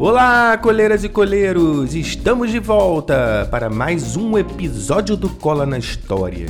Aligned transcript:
Olá, 0.00 0.56
coleiras 0.56 1.02
e 1.02 1.08
coleiros! 1.08 1.92
Estamos 1.92 2.52
de 2.52 2.60
volta 2.60 3.48
para 3.50 3.68
mais 3.68 4.16
um 4.16 4.38
episódio 4.38 5.16
do 5.16 5.28
Cola 5.28 5.66
na 5.66 5.76
História. 5.76 6.46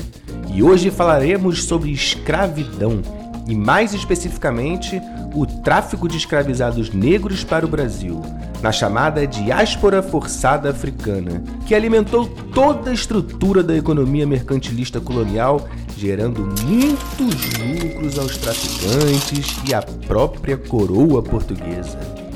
E 0.52 0.62
hoje 0.62 0.90
falaremos 0.90 1.64
sobre 1.64 1.90
escravidão 1.90 3.00
e, 3.48 3.54
mais 3.54 3.94
especificamente, 3.94 5.00
o 5.34 5.46
tráfico 5.46 6.06
de 6.06 6.18
escravizados 6.18 6.92
negros 6.92 7.42
para 7.42 7.64
o 7.64 7.68
Brasil, 7.70 8.20
na 8.60 8.70
chamada 8.70 9.26
diáspora 9.26 10.02
forçada 10.02 10.68
africana, 10.68 11.42
que 11.66 11.74
alimentou 11.74 12.26
toda 12.52 12.90
a 12.90 12.94
estrutura 12.94 13.62
da 13.62 13.74
economia 13.74 14.26
mercantilista 14.26 15.00
colonial, 15.00 15.66
gerando 15.96 16.42
muitos 16.66 17.34
lucros 17.56 18.18
aos 18.18 18.36
traficantes 18.36 19.56
e 19.66 19.72
à 19.72 19.80
própria 19.80 20.58
coroa 20.58 21.22
portuguesa. 21.22 22.27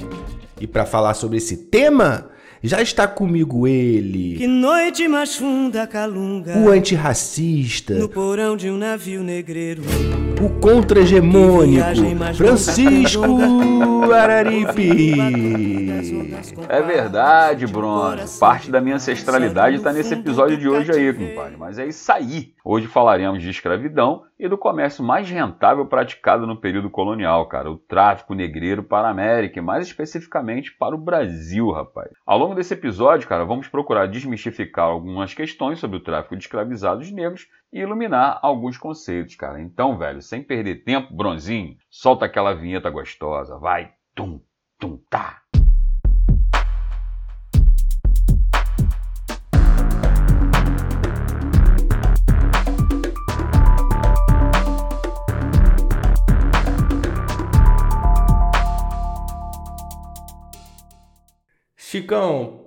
E 0.63 0.67
para 0.69 0.87
falar 0.87 1.15
sobre 1.15 1.39
esse 1.39 1.57
tema, 1.57 2.31
já 2.63 2.81
está 2.81 3.09
comigo 3.09 3.67
ele. 3.67 4.37
Que 4.37 4.47
noite 4.47 5.09
mais 5.09 5.35
funda 5.35 5.89
calunga. 5.89 6.57
O 6.57 6.71
antirracista. 6.71 7.95
No 7.95 8.09
porão 8.09 8.57
de 8.57 8.71
um 8.71 8.79
navio 8.79 9.25
negreiro. 9.25 9.83
O 10.43 10.49
contra-hegemônico. 10.61 12.35
Francisco 12.35 13.23
Araripe. 14.13 15.15
É 16.69 16.83
verdade, 16.83 17.67
Bruno. 17.67 18.17
Parte 18.41 18.69
da 18.69 18.81
minha 18.81 18.97
ancestralidade 18.97 19.77
está 19.77 19.93
nesse 19.93 20.15
episódio 20.15 20.57
de 20.57 20.69
hoje 20.69 20.91
aí, 20.91 21.13
compadre. 21.13 21.57
Mas 21.57 21.79
é 21.79 21.87
isso 21.87 22.11
aí. 22.11 22.55
Hoje 22.65 22.89
falaremos 22.89 23.41
de 23.41 23.51
escravidão 23.51 24.23
e 24.39 24.49
do 24.49 24.59
comércio 24.59 25.05
mais 25.05 25.31
rentável 25.31 25.87
praticado 25.87 26.47
no 26.47 26.57
período 26.57 26.91
colonial, 26.91 27.47
cara, 27.47 27.71
o 27.71 27.77
tráfico 27.77 28.35
negreiro 28.35 28.83
para 28.83 29.07
a 29.07 29.11
América 29.13 29.61
e 29.61 29.63
mais 29.63 29.87
especificamente 29.87 30.75
para 30.77 30.97
o 30.97 30.99
Brasil, 30.99 31.71
rapaz. 31.71 32.11
Ao 32.27 32.37
longo 32.37 32.55
desse 32.55 32.75
episódio, 32.75 33.29
cara, 33.29 33.45
vamos 33.45 33.69
procurar 33.69 34.07
desmistificar 34.07 34.87
algumas 34.87 35.33
questões 35.33 35.79
sobre 35.79 35.99
o 35.99 36.03
tráfico 36.03 36.37
de 36.37 36.43
escravizados 36.43 37.13
negros 37.13 37.47
e 37.73 37.81
iluminar 37.81 38.39
alguns 38.43 38.77
conceitos, 38.77 39.35
cara. 39.35 39.61
Então, 39.61 39.97
velho, 39.97 40.21
sem 40.21 40.43
perder 40.43 40.85
tempo, 40.85 41.15
Bronzinho, 41.15 41.77
solta 41.91 42.27
aquela 42.27 42.55
vinheta 42.55 42.91
gostosa, 42.91 43.59
vai, 43.59 43.93
tum, 44.15 44.41
tum, 44.79 44.99
tá. 45.09 45.41
Chicão, 61.77 62.62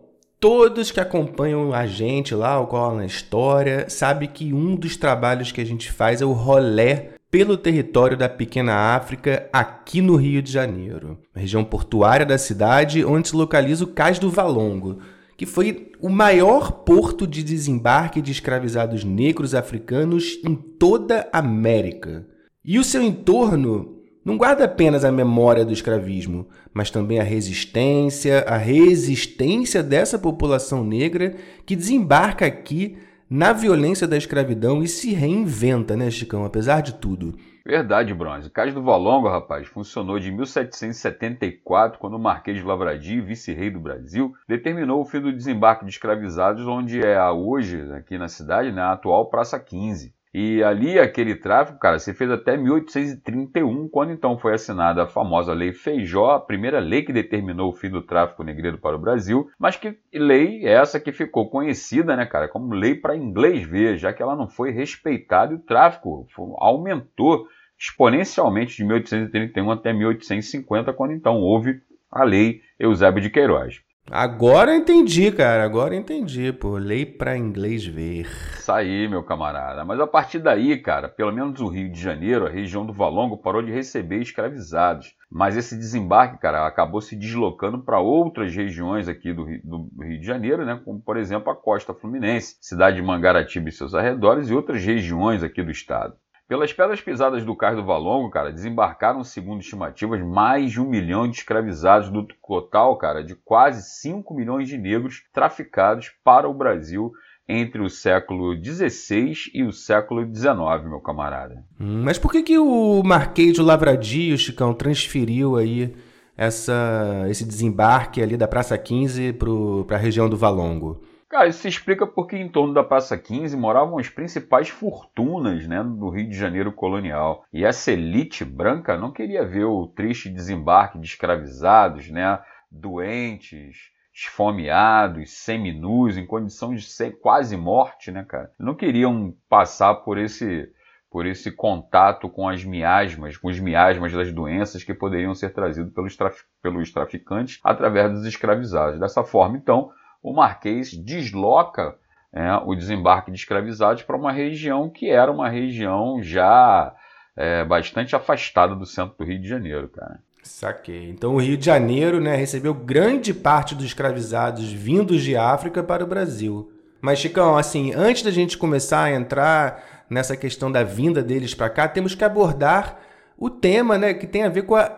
todos 0.46 0.92
que 0.92 1.00
acompanham 1.00 1.74
a 1.74 1.88
gente 1.88 2.36
lá, 2.36 2.60
o 2.60 2.68
Cola 2.68 2.98
na 2.98 3.06
História, 3.08 3.90
sabe 3.90 4.28
que 4.28 4.54
um 4.54 4.76
dos 4.76 4.96
trabalhos 4.96 5.52
que 5.52 5.60
a 5.60 5.66
gente 5.66 5.92
faz 5.92 6.22
é 6.22 6.26
o 6.26 6.34
rolé 6.34 7.14
pelo 7.32 7.58
território 7.58 8.16
da 8.16 8.30
Pequena 8.30 8.76
África, 8.96 9.50
aqui 9.52 10.04
no 10.04 10.16
Rio 10.16 10.44
de 10.44 10.52
Janeiro, 10.52 11.18
região 11.36 11.64
portuária 11.64 12.28
da 12.28 12.38
cidade, 12.38 13.04
onde 13.04 13.30
se 13.30 13.36
localiza 13.36 13.86
o 13.86 13.88
Cais 13.88 14.20
do 14.20 14.30
Valongo, 14.30 15.00
que 15.36 15.48
foi 15.48 15.92
o 16.00 16.10
maior 16.10 16.72
porto 16.84 17.26
de 17.26 17.42
desembarque 17.42 18.22
de 18.22 18.32
escravizados 18.32 19.04
negros 19.04 19.56
africanos 19.56 20.38
em 20.46 20.54
toda 20.54 21.28
a 21.34 21.40
América. 21.40 22.24
E 22.64 22.78
o 22.78 22.84
seu 22.84 23.02
entorno 23.02 23.95
não 24.26 24.38
guarda 24.38 24.66
apenas 24.66 25.06
a 25.06 25.12
memória 25.12 25.64
do 25.64 25.72
escravismo, 25.72 26.48
mas 26.74 26.90
também 26.90 27.20
a 27.20 27.24
resistência, 27.24 28.44
a 28.48 28.58
resistência 28.58 29.84
dessa 29.84 30.18
população 30.18 30.84
negra 30.84 31.36
que 31.64 31.76
desembarca 31.76 32.44
aqui 32.44 32.98
na 33.30 33.54
violência 33.54 34.08
da 34.08 34.18
escravidão 34.18 34.82
e 34.82 34.88
se 34.88 35.14
reinventa, 35.14 35.96
né, 35.96 36.10
Chicão, 36.10 36.44
apesar 36.44 36.82
de 36.82 36.96
tudo. 36.96 37.36
Verdade, 37.64 38.14
Bronze. 38.14 38.48
O 38.48 38.52
Cais 38.52 38.74
do 38.74 38.82
Valongo, 38.82 39.28
rapaz, 39.28 39.68
funcionou 39.68 40.20
de 40.20 40.32
1774, 40.32 42.00
quando 42.00 42.16
o 42.16 42.20
Marquês 42.20 42.58
de 42.58 42.64
Lavradio, 42.64 43.26
vice-rei 43.26 43.70
do 43.70 43.80
Brasil, 43.80 44.34
determinou 44.48 45.02
o 45.02 45.06
fim 45.06 45.20
do 45.20 45.34
desembarque 45.34 45.86
de 45.86 45.92
escravizados, 45.92 46.68
onde 46.68 47.00
é 47.00 47.20
hoje, 47.30 47.92
aqui 47.94 48.18
na 48.18 48.28
cidade, 48.28 48.72
né, 48.72 48.82
a 48.82 48.94
atual 48.94 49.30
Praça 49.30 49.60
15. 49.60 50.15
E 50.38 50.62
ali 50.62 51.00
aquele 51.00 51.34
tráfico, 51.34 51.80
cara, 51.80 51.98
se 51.98 52.14
fez 52.14 52.30
até 52.30 52.58
1831, 52.58 53.88
quando 53.88 54.12
então 54.12 54.38
foi 54.38 54.54
assinada 54.54 55.04
a 55.04 55.08
famosa 55.08 55.54
Lei 55.54 55.72
Feijó, 55.72 56.32
a 56.32 56.42
primeira 56.42 56.78
lei 56.78 57.04
que 57.04 57.14
determinou 57.14 57.70
o 57.70 57.74
fim 57.74 57.90
do 57.90 58.02
tráfico 58.02 58.44
negreiro 58.44 58.78
para 58.78 58.98
o 58.98 59.00
Brasil, 59.00 59.50
mas 59.58 59.78
que 59.78 59.98
lei 60.14 60.68
essa 60.68 61.00
que 61.00 61.14
ficou 61.14 61.50
conhecida, 61.50 62.18
né, 62.18 62.26
cara, 62.26 62.50
como 62.50 62.74
lei 62.74 62.96
para 62.96 63.16
inglês 63.16 63.66
ver, 63.66 63.96
já 63.96 64.12
que 64.12 64.22
ela 64.22 64.36
não 64.36 64.50
foi 64.50 64.72
respeitada 64.72 65.54
e 65.54 65.56
o 65.56 65.60
tráfico 65.60 66.28
aumentou 66.58 67.48
exponencialmente 67.80 68.76
de 68.76 68.84
1831 68.84 69.72
até 69.72 69.94
1850, 69.94 70.92
quando 70.92 71.14
então 71.14 71.40
houve 71.40 71.82
a 72.12 72.26
Lei 72.26 72.60
Eusébio 72.78 73.22
de 73.22 73.30
Queiroz. 73.30 73.80
Agora 74.12 74.72
eu 74.72 74.78
entendi, 74.78 75.32
cara. 75.32 75.64
Agora 75.64 75.96
eu 75.96 76.00
entendi, 76.00 76.54
pô. 76.54 76.78
Lei 76.78 77.06
para 77.06 77.36
inglês 77.36 77.84
ver. 77.86 78.28
Isso 78.54 78.72
aí, 78.72 79.08
meu 79.08 79.24
camarada. 79.24 79.84
Mas 79.84 80.00
a 80.00 80.06
partir 80.06 80.38
daí, 80.38 80.78
cara, 80.78 81.10
pelo 81.10 81.34
menos 81.34 81.60
o 81.60 81.68
Rio 81.68 81.92
de 81.92 82.00
Janeiro, 82.00 82.46
a 82.46 82.50
região 82.50 82.86
do 82.86 82.94
Valongo, 82.94 83.38
parou 83.38 83.64
de 83.64 83.72
receber 83.72 84.22
escravizados. 84.22 85.16
Mas 85.30 85.58
esse 85.58 85.76
desembarque, 85.76 86.40
cara, 86.40 86.68
acabou 86.68 87.02
se 87.02 87.16
deslocando 87.16 87.80
para 87.84 88.00
outras 88.00 88.56
regiões 88.56 89.08
aqui 89.08 89.34
do 89.34 89.44
Rio, 89.44 89.62
do 89.64 89.90
Rio 90.04 90.20
de 90.20 90.26
Janeiro, 90.26 90.64
né? 90.64 90.80
Como, 90.86 91.02
por 91.02 91.18
exemplo, 91.18 91.52
a 91.52 91.56
costa 91.56 91.94
fluminense, 91.94 92.58
cidade 92.62 92.98
de 92.98 93.02
Mangaratiba 93.02 93.70
e 93.70 93.72
seus 93.72 93.96
arredores 93.96 94.50
e 94.50 94.54
outras 94.54 94.84
regiões 94.84 95.42
aqui 95.42 95.64
do 95.64 95.72
estado. 95.72 96.16
Pelas 96.48 96.72
pedras 96.72 97.02
pisadas 97.02 97.44
do 97.44 97.56
Cais 97.56 97.76
do 97.76 97.84
Valongo, 97.84 98.30
cara, 98.30 98.52
desembarcaram, 98.52 99.24
segundo 99.24 99.62
estimativas, 99.62 100.22
mais 100.22 100.72
de 100.72 100.80
um 100.80 100.88
milhão 100.88 101.28
de 101.28 101.38
escravizados 101.38 102.10
do 102.10 102.24
total, 102.24 102.96
cara, 102.98 103.24
de 103.24 103.34
quase 103.34 103.82
5 104.02 104.32
milhões 104.36 104.68
de 104.68 104.78
negros 104.78 105.24
traficados 105.34 106.12
para 106.24 106.48
o 106.48 106.54
Brasil 106.54 107.12
entre 107.50 107.82
o 107.82 107.90
século 107.90 108.56
XVI 108.56 109.34
e 109.56 109.64
o 109.64 109.72
século 109.72 110.22
XIX, 110.24 110.88
meu 110.88 111.00
camarada. 111.00 111.64
Hum, 111.80 112.04
mas 112.04 112.20
por 112.20 112.32
que, 112.32 112.44
que 112.44 112.60
o 112.60 113.02
Marquês 113.04 113.54
de 113.54 113.62
Lavradio, 113.62 114.38
Chicão, 114.38 114.72
transferiu 114.72 115.56
aí 115.56 115.96
essa, 116.38 117.26
esse 117.28 117.44
desembarque 117.44 118.22
ali 118.22 118.38
da 118.38 118.48
Praça 118.48 118.78
15 118.78 119.34
para 119.34 119.96
a 119.96 120.00
região 120.00 120.30
do 120.30 120.38
Valongo? 120.38 121.02
Cara, 121.36 121.50
isso 121.50 121.64
se 121.64 121.68
explica 121.68 122.08
porque 122.08 122.38
em 122.38 122.48
torno 122.48 122.74
da 122.74 122.82
Praça 122.82 123.18
15 123.18 123.58
moravam 123.58 123.98
as 123.98 124.08
principais 124.08 124.70
fortunas 124.70 125.68
né, 125.68 125.84
do 125.84 126.08
Rio 126.08 126.30
de 126.30 126.38
Janeiro 126.38 126.72
colonial. 126.72 127.44
E 127.52 127.66
essa 127.66 127.92
elite 127.92 128.46
branca 128.46 128.98
não 128.98 129.12
queria 129.12 129.46
ver 129.46 129.66
o 129.66 129.86
triste 129.86 130.30
desembarque 130.30 130.98
de 130.98 131.06
escravizados, 131.06 132.10
né, 132.10 132.40
doentes, 132.72 133.76
esfomeados, 134.14 135.30
seminus, 135.32 136.16
em 136.16 136.26
condição 136.26 136.74
de 136.74 136.84
ser 136.84 137.20
quase 137.20 137.58
morte, 137.58 138.14
né, 138.14 138.24
cara? 138.24 138.50
Não 138.58 138.74
queriam 138.74 139.36
passar 139.50 139.94
por 139.94 140.18
esse 140.18 140.72
por 141.12 141.26
esse 141.26 141.52
contato 141.52 142.30
com 142.30 142.48
as 142.48 142.64
miasmas, 142.64 143.36
com 143.36 143.50
os 143.50 143.60
miasmas 143.60 144.12
das 144.14 144.32
doenças 144.32 144.84
que 144.84 144.94
poderiam 144.94 145.36
ser 145.36 145.54
trazidos 145.54 145.94
pelos, 145.94 146.16
traf 146.16 146.44
pelos 146.62 146.92
traficantes 146.92 147.60
através 147.62 148.12
dos 148.12 148.26
escravizados. 148.26 149.00
Dessa 149.00 149.24
forma, 149.24 149.58
então, 149.58 149.92
o 150.26 150.34
Marquês 150.34 150.92
desloca 150.92 151.96
é, 152.34 152.52
o 152.66 152.74
desembarque 152.74 153.30
de 153.30 153.38
escravizados 153.38 154.02
para 154.02 154.18
uma 154.18 154.32
região 154.32 154.90
que 154.90 155.08
era 155.08 155.32
uma 155.32 155.48
região 155.48 156.20
já 156.24 156.96
é, 157.38 157.64
bastante 157.64 158.16
afastada 158.16 158.74
do 158.76 158.88
centro 158.88 159.16
do 159.20 159.24
Rio 159.24 159.40
de 159.40 159.48
Janeiro, 159.48 159.88
cara. 159.88 160.20
Saquei. 160.42 161.12
Então 161.12 161.36
o 161.36 161.40
Rio 161.40 161.56
de 161.56 161.66
Janeiro 161.66 162.20
né, 162.20 162.36
recebeu 162.36 162.74
grande 162.74 163.36
parte 163.36 163.76
dos 163.76 163.86
escravizados 163.86 164.72
vindos 164.72 165.22
de 165.22 165.38
África 165.38 165.84
para 165.84 166.04
o 166.04 166.08
Brasil. 166.08 166.72
Mas, 167.00 167.20
Chicão, 167.20 167.56
assim, 167.56 167.94
antes 167.94 168.24
da 168.24 168.32
gente 168.32 168.58
começar 168.58 169.04
a 169.04 169.12
entrar 169.14 170.06
nessa 170.10 170.36
questão 170.36 170.72
da 170.72 170.82
vinda 170.82 171.22
deles 171.22 171.54
para 171.54 171.70
cá, 171.70 171.88
temos 171.88 172.16
que 172.16 172.24
abordar 172.24 173.00
o 173.38 173.48
tema 173.48 173.96
né, 173.96 174.12
que 174.16 174.26
tem 174.26 174.42
a 174.42 174.50
ver 174.50 174.64
com 174.64 174.76
a 174.76 174.92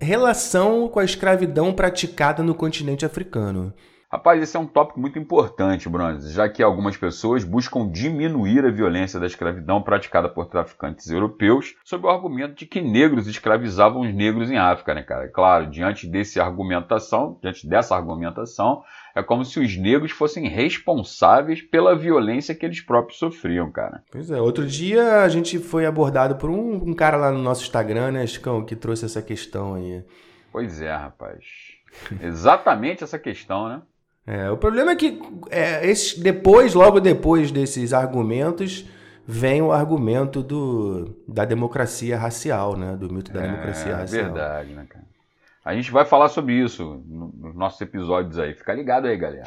relação 0.00 0.88
com 0.88 1.00
a 1.00 1.04
escravidão 1.04 1.70
praticada 1.74 2.42
no 2.42 2.54
continente 2.54 3.04
africano. 3.04 3.74
Rapaz, 4.14 4.40
esse 4.40 4.56
é 4.56 4.60
um 4.60 4.66
tópico 4.68 5.00
muito 5.00 5.18
importante, 5.18 5.88
Bronze, 5.88 6.32
já 6.32 6.48
que 6.48 6.62
algumas 6.62 6.96
pessoas 6.96 7.42
buscam 7.42 7.90
diminuir 7.90 8.64
a 8.64 8.70
violência 8.70 9.18
da 9.18 9.26
escravidão 9.26 9.82
praticada 9.82 10.28
por 10.28 10.46
traficantes 10.46 11.10
europeus 11.10 11.74
sob 11.84 12.06
o 12.06 12.08
argumento 12.08 12.54
de 12.54 12.64
que 12.64 12.80
negros 12.80 13.26
escravizavam 13.26 14.02
os 14.02 14.14
negros 14.14 14.52
em 14.52 14.56
África, 14.56 14.94
né, 14.94 15.02
cara? 15.02 15.26
Claro, 15.26 15.68
diante 15.68 16.06
desse 16.06 16.38
argumentação, 16.38 17.40
diante 17.42 17.66
dessa 17.66 17.96
argumentação, 17.96 18.84
é 19.16 19.20
como 19.20 19.44
se 19.44 19.58
os 19.58 19.76
negros 19.76 20.12
fossem 20.12 20.46
responsáveis 20.46 21.60
pela 21.60 21.96
violência 21.96 22.54
que 22.54 22.64
eles 22.64 22.80
próprios 22.80 23.18
sofriam, 23.18 23.68
cara. 23.72 24.04
Pois 24.12 24.30
é, 24.30 24.40
outro 24.40 24.64
dia 24.64 25.24
a 25.24 25.28
gente 25.28 25.58
foi 25.58 25.86
abordado 25.86 26.36
por 26.36 26.50
um, 26.50 26.88
um 26.88 26.94
cara 26.94 27.16
lá 27.16 27.32
no 27.32 27.42
nosso 27.42 27.64
Instagram, 27.64 28.12
né, 28.12 28.24
Chicão, 28.28 28.64
que 28.64 28.76
trouxe 28.76 29.06
essa 29.06 29.20
questão 29.20 29.74
aí. 29.74 30.04
Pois 30.52 30.80
é, 30.80 30.94
rapaz. 30.94 31.44
Exatamente 32.22 33.02
essa 33.02 33.18
questão, 33.18 33.68
né? 33.68 33.82
É, 34.26 34.50
o 34.50 34.56
problema 34.56 34.92
é 34.92 34.96
que 34.96 35.20
é, 35.50 35.86
esse, 35.86 36.18
depois, 36.20 36.74
logo 36.74 36.98
depois 36.98 37.50
desses 37.50 37.92
argumentos, 37.92 38.86
vem 39.26 39.60
o 39.60 39.70
argumento 39.70 40.42
do, 40.42 41.14
da 41.28 41.44
democracia 41.44 42.16
racial, 42.16 42.76
né? 42.76 42.96
Do 42.96 43.12
mito 43.12 43.32
da 43.32 43.42
é, 43.42 43.46
democracia 43.46 43.96
racial. 43.96 44.20
É 44.20 44.24
verdade, 44.24 44.72
né, 44.72 44.86
cara? 44.88 45.04
A 45.64 45.74
gente 45.74 45.90
vai 45.90 46.04
falar 46.04 46.28
sobre 46.28 46.54
isso 46.54 47.02
nos 47.08 47.54
nossos 47.54 47.80
episódios 47.80 48.38
aí. 48.38 48.54
Fica 48.54 48.74
ligado 48.74 49.06
aí, 49.06 49.16
galera. 49.16 49.44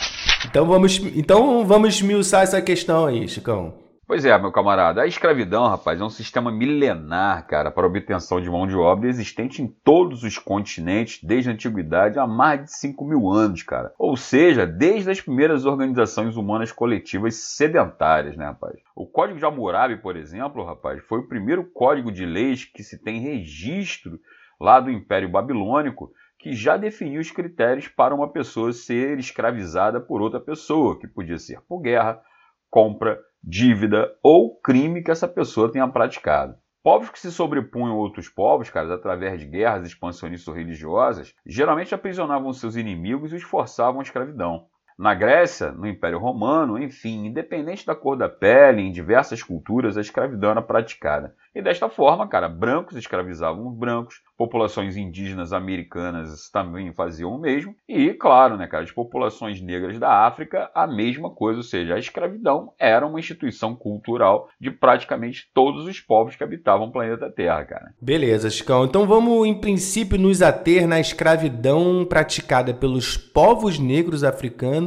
Então 0.49 0.65
vamos, 0.65 0.97
então 1.15 1.63
vamos 1.63 1.95
esmiuçar 1.95 2.41
essa 2.41 2.59
questão 2.59 3.05
aí, 3.05 3.27
Chicão. 3.27 3.75
Pois 4.07 4.23
é, 4.23 4.39
meu 4.39 4.53
camarada. 4.53 5.01
A 5.01 5.05
escravidão, 5.05 5.67
rapaz, 5.67 5.99
é 5.99 6.03
um 6.03 6.09
sistema 6.09 6.49
milenar, 6.49 7.45
cara, 7.45 7.69
para 7.69 7.85
obtenção 7.85 8.39
de 8.39 8.49
mão 8.49 8.65
de 8.65 8.73
obra 8.73 9.09
existente 9.09 9.61
em 9.61 9.67
todos 9.67 10.23
os 10.23 10.37
continentes 10.37 11.21
desde 11.21 11.49
a 11.49 11.53
antiguidade 11.53 12.17
há 12.17 12.25
mais 12.25 12.63
de 12.63 12.71
5 12.71 13.03
mil 13.03 13.29
anos, 13.29 13.63
cara. 13.63 13.93
Ou 13.99 14.15
seja, 14.15 14.65
desde 14.65 15.11
as 15.11 15.19
primeiras 15.19 15.65
organizações 15.65 16.37
humanas 16.37 16.71
coletivas 16.71 17.35
sedentárias, 17.35 18.37
né, 18.37 18.45
rapaz? 18.45 18.79
O 18.95 19.05
Código 19.05 19.39
de 19.39 19.45
Hammurabi, 19.45 19.97
por 19.97 20.15
exemplo, 20.15 20.63
rapaz, 20.63 21.03
foi 21.03 21.19
o 21.19 21.27
primeiro 21.27 21.65
código 21.65 22.09
de 22.09 22.25
leis 22.25 22.63
que 22.63 22.83
se 22.83 22.97
tem 22.97 23.19
registro 23.19 24.21
lá 24.57 24.79
do 24.79 24.89
Império 24.89 25.27
Babilônico 25.27 26.13
que 26.39 26.53
já 26.53 26.77
definiu 26.77 27.19
os 27.19 27.31
critérios 27.31 27.89
para 27.89 28.15
uma 28.15 28.29
pessoa 28.29 28.71
ser 28.71 29.19
escravizada 29.19 29.99
por 29.99 30.21
outra 30.21 30.39
pessoa, 30.39 30.97
que 30.97 31.07
podia 31.07 31.37
ser 31.37 31.59
por 31.67 31.81
guerra, 31.81 32.21
compra, 32.69 33.19
dívida 33.43 34.13
ou 34.21 34.59
crime 34.61 35.03
que 35.03 35.11
essa 35.11 35.27
pessoa 35.27 35.71
tenha 35.71 35.87
praticado. 35.87 36.55
Povos 36.83 37.09
que 37.09 37.19
se 37.19 37.31
sobrepunham 37.31 37.91
a 37.91 37.97
outros 37.97 38.29
povos, 38.29 38.69
cara, 38.69 38.95
através 38.95 39.39
de 39.39 39.45
guerras 39.45 39.85
expansionistas 39.85 40.55
religiosas, 40.55 41.33
geralmente 41.45 41.93
aprisionavam 41.93 42.53
seus 42.53 42.75
inimigos 42.75 43.33
e 43.33 43.35
os 43.35 43.43
forçavam 43.43 43.99
à 43.99 44.03
escravidão. 44.03 44.67
Na 44.97 45.13
Grécia, 45.13 45.71
no 45.71 45.85
Império 45.85 46.17
Romano, 46.17 46.81
enfim, 46.81 47.27
independente 47.27 47.85
da 47.85 47.93
cor 47.93 48.17
da 48.17 48.27
pele, 48.27 48.81
em 48.81 48.91
diversas 48.91 49.43
culturas, 49.43 49.95
a 49.95 50.01
escravidão 50.01 50.49
era 50.49 50.61
praticada. 50.61 51.35
E 51.53 51.61
desta 51.61 51.87
forma, 51.87 52.27
cara, 52.27 52.49
brancos 52.49 52.95
escravizavam 52.95 53.67
os 53.67 53.75
brancos, 53.75 54.21
populações 54.37 54.95
indígenas 54.95 55.53
americanas 55.53 56.49
também 56.51 56.93
faziam 56.93 57.31
o 57.31 57.39
mesmo, 57.39 57.75
e, 57.87 58.13
claro, 58.13 58.57
né, 58.57 58.67
cara, 58.67 58.83
as 58.83 58.91
populações 58.91 59.61
negras 59.61 59.99
da 59.99 60.25
África, 60.25 60.69
a 60.73 60.87
mesma 60.87 61.29
coisa, 61.29 61.59
ou 61.59 61.63
seja, 61.63 61.95
a 61.95 61.99
escravidão 61.99 62.73
era 62.79 63.05
uma 63.05 63.19
instituição 63.19 63.75
cultural 63.75 64.49
de 64.59 64.69
praticamente 64.71 65.49
todos 65.53 65.85
os 65.85 65.99
povos 65.99 66.35
que 66.35 66.43
habitavam 66.43 66.87
o 66.87 66.91
planeta 66.91 67.29
Terra, 67.29 67.65
cara. 67.65 67.93
Beleza, 67.99 68.49
Chicão. 68.49 68.85
Então 68.85 69.07
vamos, 69.07 69.47
em 69.47 69.59
princípio, 69.59 70.17
nos 70.17 70.41
ater 70.41 70.87
na 70.87 70.99
escravidão 70.99 72.05
praticada 72.05 72.73
pelos 72.73 73.17
povos 73.17 73.79
negros 73.79 74.23
africanos 74.23 74.86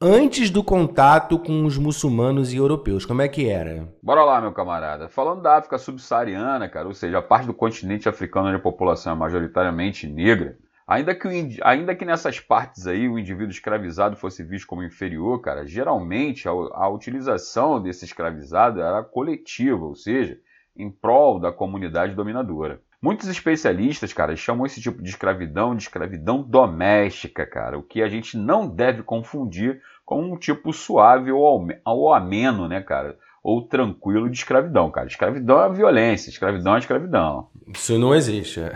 antes 0.00 0.50
do 0.50 0.62
contato 0.62 1.38
com 1.38 1.64
os 1.64 1.78
muçulmanos 1.78 2.52
e 2.52 2.56
europeus? 2.56 3.06
Como 3.06 3.22
é 3.22 3.28
que 3.28 3.48
era? 3.48 3.88
Bora 4.02 4.24
lá, 4.24 4.40
meu 4.40 4.52
camarada. 4.52 5.08
Falando 5.08 5.42
da 5.42 5.56
África 5.56 5.78
subsaariana, 5.78 6.68
cara, 6.68 6.86
ou 6.86 6.94
seja, 6.94 7.18
a 7.18 7.22
parte 7.22 7.46
do 7.46 7.54
continente 7.54 8.08
africano 8.08 8.48
onde 8.48 8.56
a 8.56 8.60
população 8.60 9.12
é 9.12 9.16
majoritariamente 9.16 10.06
negra, 10.06 10.58
ainda 10.86 11.14
que, 11.14 11.58
ainda 11.62 11.94
que 11.94 12.04
nessas 12.04 12.38
partes 12.38 12.86
aí 12.86 13.08
o 13.08 13.18
indivíduo 13.18 13.50
escravizado 13.50 14.16
fosse 14.16 14.42
visto 14.42 14.66
como 14.66 14.84
inferior, 14.84 15.40
cara, 15.40 15.66
geralmente 15.66 16.46
a, 16.46 16.50
a 16.52 16.88
utilização 16.88 17.80
desse 17.80 18.04
escravizado 18.04 18.80
era 18.80 19.02
coletiva, 19.02 19.84
ou 19.84 19.94
seja, 19.94 20.38
em 20.76 20.90
prol 20.90 21.40
da 21.40 21.50
comunidade 21.50 22.14
dominadora. 22.14 22.82
Muitos 23.06 23.28
especialistas, 23.28 24.12
cara, 24.12 24.34
chamam 24.34 24.66
esse 24.66 24.80
tipo 24.80 25.00
de 25.00 25.08
escravidão 25.08 25.76
de 25.76 25.84
escravidão 25.84 26.42
doméstica, 26.42 27.46
cara, 27.46 27.78
o 27.78 27.82
que 27.82 28.02
a 28.02 28.08
gente 28.08 28.36
não 28.36 28.66
deve 28.66 29.04
confundir 29.04 29.80
com 30.04 30.20
um 30.24 30.36
tipo 30.36 30.72
suave 30.72 31.30
ou 31.30 32.12
ameno, 32.12 32.66
né, 32.66 32.80
cara, 32.80 33.16
ou 33.44 33.62
tranquilo 33.62 34.28
de 34.28 34.36
escravidão, 34.36 34.90
cara. 34.90 35.06
Escravidão 35.06 35.62
é 35.62 35.72
violência, 35.72 36.30
escravidão 36.30 36.74
é 36.74 36.80
escravidão. 36.80 37.46
Isso 37.72 37.96
não 37.96 38.12
existe. 38.12 38.58
É. 38.58 38.74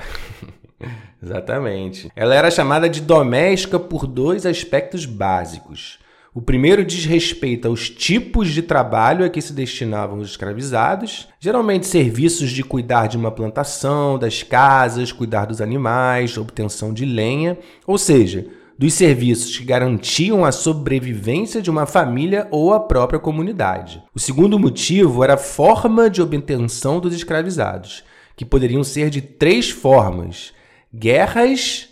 Exatamente. 1.20 2.08
Ela 2.14 2.36
era 2.36 2.52
chamada 2.52 2.88
de 2.88 3.00
doméstica 3.00 3.80
por 3.80 4.06
dois 4.06 4.46
aspectos 4.46 5.06
básicos. 5.06 5.98
O 6.32 6.40
primeiro 6.40 6.84
diz 6.84 7.04
respeito 7.06 7.66
aos 7.66 7.90
tipos 7.90 8.50
de 8.50 8.62
trabalho 8.62 9.24
a 9.24 9.28
que 9.28 9.42
se 9.42 9.52
destinavam 9.52 10.20
os 10.20 10.30
escravizados, 10.30 11.26
geralmente 11.40 11.88
serviços 11.88 12.52
de 12.52 12.62
cuidar 12.62 13.08
de 13.08 13.16
uma 13.16 13.32
plantação, 13.32 14.16
das 14.16 14.44
casas, 14.44 15.10
cuidar 15.10 15.46
dos 15.46 15.60
animais, 15.60 16.38
obtenção 16.38 16.94
de 16.94 17.04
lenha, 17.04 17.58
ou 17.84 17.98
seja, 17.98 18.46
dos 18.78 18.94
serviços 18.94 19.58
que 19.58 19.64
garantiam 19.64 20.44
a 20.44 20.52
sobrevivência 20.52 21.60
de 21.60 21.68
uma 21.68 21.84
família 21.84 22.46
ou 22.52 22.72
a 22.72 22.78
própria 22.78 23.18
comunidade. 23.18 24.00
O 24.14 24.20
segundo 24.20 24.56
motivo 24.56 25.24
era 25.24 25.34
a 25.34 25.36
forma 25.36 26.08
de 26.08 26.22
obtenção 26.22 27.00
dos 27.00 27.12
escravizados, 27.12 28.04
que 28.36 28.44
poderiam 28.44 28.84
ser 28.84 29.10
de 29.10 29.20
três 29.20 29.68
formas: 29.68 30.52
guerras, 30.94 31.88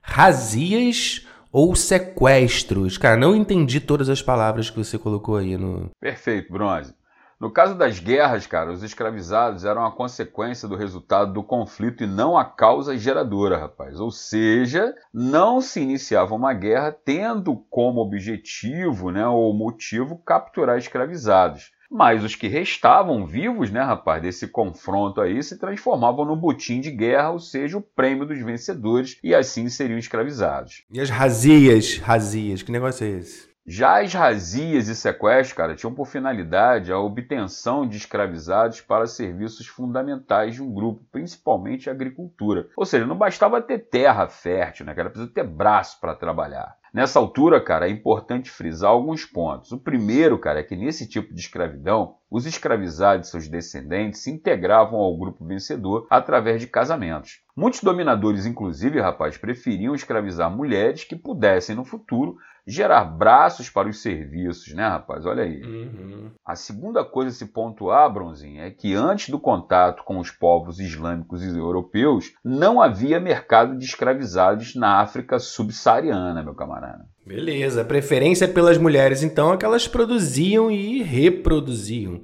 razias 0.00 1.26
ou 1.52 1.74
sequestros. 1.74 2.96
Cara, 2.96 3.16
não 3.16 3.34
entendi 3.34 3.80
todas 3.80 4.08
as 4.08 4.22
palavras 4.22 4.70
que 4.70 4.78
você 4.78 4.98
colocou 4.98 5.36
aí 5.36 5.56
no. 5.56 5.90
Perfeito, 6.00 6.52
Bronze. 6.52 6.94
No 7.40 7.50
caso 7.50 7.74
das 7.74 7.98
guerras, 7.98 8.46
cara, 8.46 8.70
os 8.70 8.82
escravizados 8.82 9.64
eram 9.64 9.86
a 9.86 9.90
consequência 9.90 10.68
do 10.68 10.76
resultado 10.76 11.32
do 11.32 11.42
conflito 11.42 12.04
e 12.04 12.06
não 12.06 12.36
a 12.36 12.44
causa 12.44 12.98
geradora, 12.98 13.56
rapaz. 13.56 13.98
Ou 13.98 14.10
seja, 14.10 14.94
não 15.12 15.58
se 15.62 15.80
iniciava 15.80 16.34
uma 16.34 16.52
guerra 16.52 16.92
tendo 16.92 17.56
como 17.70 18.02
objetivo, 18.02 19.10
né, 19.10 19.26
ou 19.26 19.54
motivo 19.54 20.18
capturar 20.18 20.76
escravizados. 20.76 21.72
Mas 21.90 22.22
os 22.22 22.36
que 22.36 22.46
restavam 22.46 23.26
vivos, 23.26 23.70
né, 23.70 23.82
rapaz, 23.82 24.22
desse 24.22 24.46
confronto 24.46 25.20
aí, 25.20 25.42
se 25.42 25.58
transformavam 25.58 26.24
no 26.24 26.36
botim 26.36 26.80
de 26.80 26.90
guerra, 26.90 27.30
ou 27.30 27.40
seja, 27.40 27.76
o 27.76 27.82
prêmio 27.82 28.24
dos 28.24 28.38
vencedores, 28.38 29.18
e 29.24 29.34
assim 29.34 29.68
seriam 29.68 29.98
escravizados. 29.98 30.84
E 30.92 31.00
as 31.00 31.10
razias, 31.10 31.98
razias, 31.98 32.62
que 32.62 32.70
negócio 32.70 33.04
é 33.04 33.10
esse? 33.10 33.49
Já 33.66 34.00
as 34.00 34.12
razias 34.14 34.88
e 34.88 34.94
sequestros, 34.94 35.52
cara, 35.52 35.74
tinham 35.74 35.94
por 35.94 36.06
finalidade 36.06 36.90
a 36.90 36.98
obtenção 36.98 37.86
de 37.86 37.98
escravizados 37.98 38.80
para 38.80 39.06
serviços 39.06 39.66
fundamentais 39.66 40.54
de 40.54 40.62
um 40.62 40.72
grupo, 40.72 41.04
principalmente 41.12 41.88
a 41.88 41.92
agricultura. 41.92 42.68
Ou 42.76 42.86
seja, 42.86 43.06
não 43.06 43.16
bastava 43.16 43.60
ter 43.60 43.78
terra 43.78 44.28
fértil, 44.28 44.86
né, 44.86 44.94
cara? 44.94 45.10
Ter 45.10 45.44
braço 45.44 46.00
para 46.00 46.16
trabalhar. 46.16 46.80
Nessa 46.92 47.20
altura, 47.20 47.62
cara, 47.62 47.86
é 47.86 47.90
importante 47.90 48.50
frisar 48.50 48.90
alguns 48.90 49.24
pontos. 49.24 49.70
O 49.70 49.78
primeiro, 49.78 50.36
cara, 50.36 50.58
é 50.58 50.64
que 50.64 50.74
nesse 50.74 51.08
tipo 51.08 51.32
de 51.32 51.40
escravidão, 51.40 52.16
os 52.28 52.46
escravizados 52.46 53.28
e 53.28 53.30
seus 53.30 53.46
descendentes 53.46 54.22
se 54.22 54.30
integravam 54.30 54.98
ao 54.98 55.16
grupo 55.16 55.44
vencedor 55.44 56.08
através 56.10 56.60
de 56.60 56.66
casamentos. 56.66 57.42
Muitos 57.56 57.80
dominadores, 57.80 58.44
inclusive, 58.44 59.00
rapaz, 59.00 59.38
preferiam 59.38 59.94
escravizar 59.94 60.50
mulheres 60.50 61.04
que 61.04 61.14
pudessem, 61.14 61.76
no 61.76 61.84
futuro, 61.84 62.36
gerar 62.66 63.04
braços 63.04 63.68
para 63.68 63.88
os 63.88 64.00
serviços, 64.00 64.74
né, 64.74 64.86
rapaz? 64.86 65.26
Olha 65.26 65.42
aí. 65.42 65.62
Uhum. 65.62 66.30
A 66.44 66.54
segunda 66.54 67.04
coisa 67.04 67.30
a 67.30 67.32
se 67.34 67.46
pontuar, 67.46 68.12
Bronzinho, 68.12 68.62
é 68.62 68.70
que 68.70 68.94
antes 68.94 69.28
do 69.28 69.38
contato 69.38 70.04
com 70.04 70.18
os 70.18 70.30
povos 70.30 70.78
islâmicos 70.78 71.42
e 71.42 71.48
europeus, 71.48 72.32
não 72.44 72.80
havia 72.80 73.20
mercado 73.20 73.76
de 73.76 73.84
escravizados 73.84 74.74
na 74.74 75.00
África 75.00 75.38
subsaariana, 75.38 76.42
meu 76.42 76.54
camarada. 76.54 77.04
Beleza, 77.26 77.84
preferência 77.84 78.48
pelas 78.48 78.78
mulheres, 78.78 79.22
então, 79.22 79.52
é 79.52 79.56
que 79.56 79.64
elas 79.64 79.86
produziam 79.86 80.70
e 80.70 81.02
reproduziam. 81.02 82.22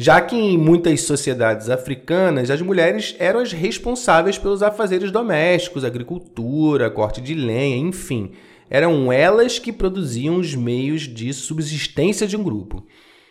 Já 0.00 0.20
que 0.20 0.36
em 0.36 0.56
muitas 0.56 1.02
sociedades 1.02 1.68
africanas, 1.68 2.50
as 2.50 2.62
mulheres 2.62 3.16
eram 3.18 3.40
as 3.40 3.52
responsáveis 3.52 4.38
pelos 4.38 4.62
afazeres 4.62 5.10
domésticos, 5.10 5.84
agricultura, 5.84 6.88
corte 6.88 7.20
de 7.20 7.34
lenha, 7.34 7.76
enfim 7.76 8.32
eram 8.70 9.12
elas 9.12 9.58
que 9.58 9.72
produziam 9.72 10.36
os 10.36 10.54
meios 10.54 11.02
de 11.02 11.32
subsistência 11.32 12.26
de 12.26 12.36
um 12.36 12.42
grupo. 12.42 12.84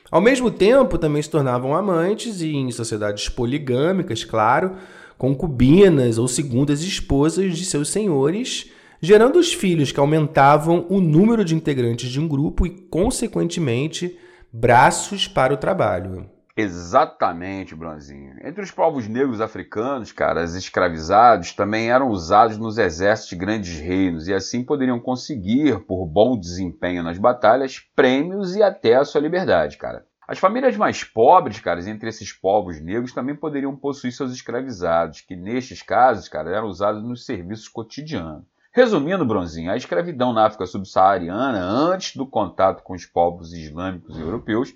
Ao 0.10 0.22
mesmo 0.22 0.50
tempo, 0.50 0.98
também 0.98 1.22
se 1.22 1.29
tornavam 1.29 1.75
amantes 1.75 2.41
e, 2.41 2.56
em 2.56 2.72
sociedades 2.72 3.27
poligâmicas, 3.27 4.24
claro, 4.24 4.77
concubinas 5.17 6.17
ou 6.17 6.27
segundas 6.27 6.82
esposas 6.82 7.58
de 7.58 7.65
seus 7.65 7.89
senhores, 7.89 8.72
gerando 9.01 9.38
os 9.38 9.53
filhos 9.53 9.91
que 9.91 10.00
aumentavam 10.00 10.86
o 10.89 11.01
número 11.01 11.44
de 11.44 11.56
integrantes 11.56 12.10
de 12.10 12.20
um 12.20 12.27
grupo 12.27 12.65
e, 12.65 12.70
consequentemente, 12.70 14.17
braços 14.51 15.27
para 15.27 15.53
o 15.53 15.58
trabalho. 15.58 16.37
Exatamente, 16.59 17.75
Bronzinho. 17.75 18.35
Entre 18.41 18.63
os 18.63 18.71
povos 18.71 19.07
negros 19.07 19.39
africanos, 19.39 20.11
cara, 20.11 20.43
os 20.43 20.55
escravizados 20.55 21.53
também 21.53 21.91
eram 21.91 22.09
usados 22.09 22.57
nos 22.57 22.79
exércitos 22.79 23.29
de 23.29 23.35
grandes 23.35 23.79
reinos 23.79 24.27
e 24.27 24.33
assim 24.33 24.63
poderiam 24.63 24.99
conseguir, 24.99 25.79
por 25.81 26.03
bom 26.07 26.35
desempenho 26.35 27.03
nas 27.03 27.19
batalhas, 27.19 27.79
prêmios 27.95 28.55
e 28.55 28.63
até 28.63 28.95
a 28.95 29.05
sua 29.05 29.21
liberdade, 29.21 29.77
cara. 29.77 30.03
As 30.27 30.39
famílias 30.39 30.75
mais 30.75 31.03
pobres, 31.03 31.59
cara, 31.59 31.79
entre 31.87 32.09
esses 32.09 32.33
povos 32.33 32.81
negros, 32.81 33.13
também 33.13 33.35
poderiam 33.35 33.75
possuir 33.75 34.11
seus 34.11 34.33
escravizados, 34.33 35.21
que 35.21 35.35
nestes 35.35 35.83
casos, 35.83 36.27
cara, 36.27 36.49
eram 36.49 36.67
usados 36.67 37.03
nos 37.03 37.23
serviços 37.23 37.67
cotidianos. 37.67 38.43
Resumindo, 38.73 39.25
Bronzinho, 39.25 39.71
a 39.71 39.77
escravidão 39.77 40.33
na 40.33 40.47
África 40.47 40.65
subsaariana, 40.65 41.61
antes 41.61 42.15
do 42.15 42.25
contato 42.25 42.81
com 42.81 42.93
os 42.93 43.05
povos 43.05 43.53
islâmicos 43.53 44.17
e 44.17 44.21
europeus, 44.21 44.73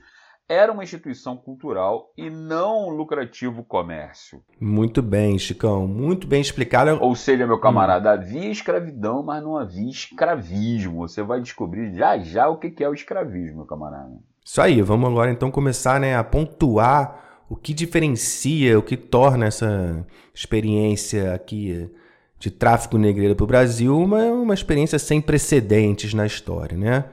era 0.52 0.72
uma 0.72 0.84
instituição 0.84 1.38
cultural 1.38 2.12
e 2.18 2.30
não 2.30 2.90
um 2.90 2.90
lucrativo 2.90 3.64
comércio. 3.64 4.44
Muito 4.60 5.02
bem, 5.02 5.40
Chicão, 5.40 5.88
muito 5.88 6.28
bem 6.28 6.42
explicado. 6.42 6.98
Ou 7.02 7.16
seja, 7.16 7.48
meu 7.48 7.58
camarada, 7.58 8.10
hum. 8.10 8.14
havia 8.14 8.52
escravidão, 8.52 9.24
mas 9.24 9.42
não 9.42 9.56
havia 9.56 9.90
escravismo. 9.90 11.08
Você 11.08 11.24
vai 11.24 11.40
descobrir 11.40 11.96
já 11.96 12.18
já 12.20 12.50
o 12.50 12.58
que 12.58 12.84
é 12.84 12.90
o 12.90 12.94
escravismo, 12.94 13.58
meu 13.58 13.66
camarada. 13.66 14.12
Isso 14.44 14.62
aí, 14.62 14.82
vamos 14.82 15.10
agora 15.10 15.32
então 15.32 15.50
começar 15.50 16.02
né, 16.02 16.18
a 16.18 16.24
pontuar 16.24 17.46
o 17.48 17.56
que 17.56 17.74
diferencia, 17.74 18.78
o 18.78 18.84
que 18.84 18.98
torna 18.98 19.46
essa 19.46 20.06
experiência 20.34 21.34
aqui 21.34 21.90
de 22.38 22.52
tráfico 22.52 22.98
negreiro 22.98 23.36
para 23.36 23.44
o 23.44 23.48
Brasil 23.48 23.98
uma, 23.98 24.24
uma 24.26 24.54
experiência 24.54 25.00
sem 25.00 25.22
precedentes 25.22 26.14
na 26.14 26.26
história, 26.26 26.78
né? 26.78 27.06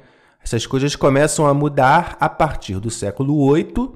Essas 0.49 0.65
coisas 0.65 0.97
começam 0.97 1.47
a 1.47 1.53
mudar 1.53 2.17
a 2.19 2.27
partir 2.27 2.81
do 2.81 2.91
século 2.91 3.53
VIII, 3.53 3.91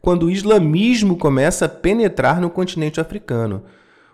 quando 0.00 0.22
o 0.24 0.30
islamismo 0.30 1.18
começa 1.18 1.66
a 1.66 1.68
penetrar 1.68 2.40
no 2.40 2.48
continente 2.48 2.98
africano. 2.98 3.62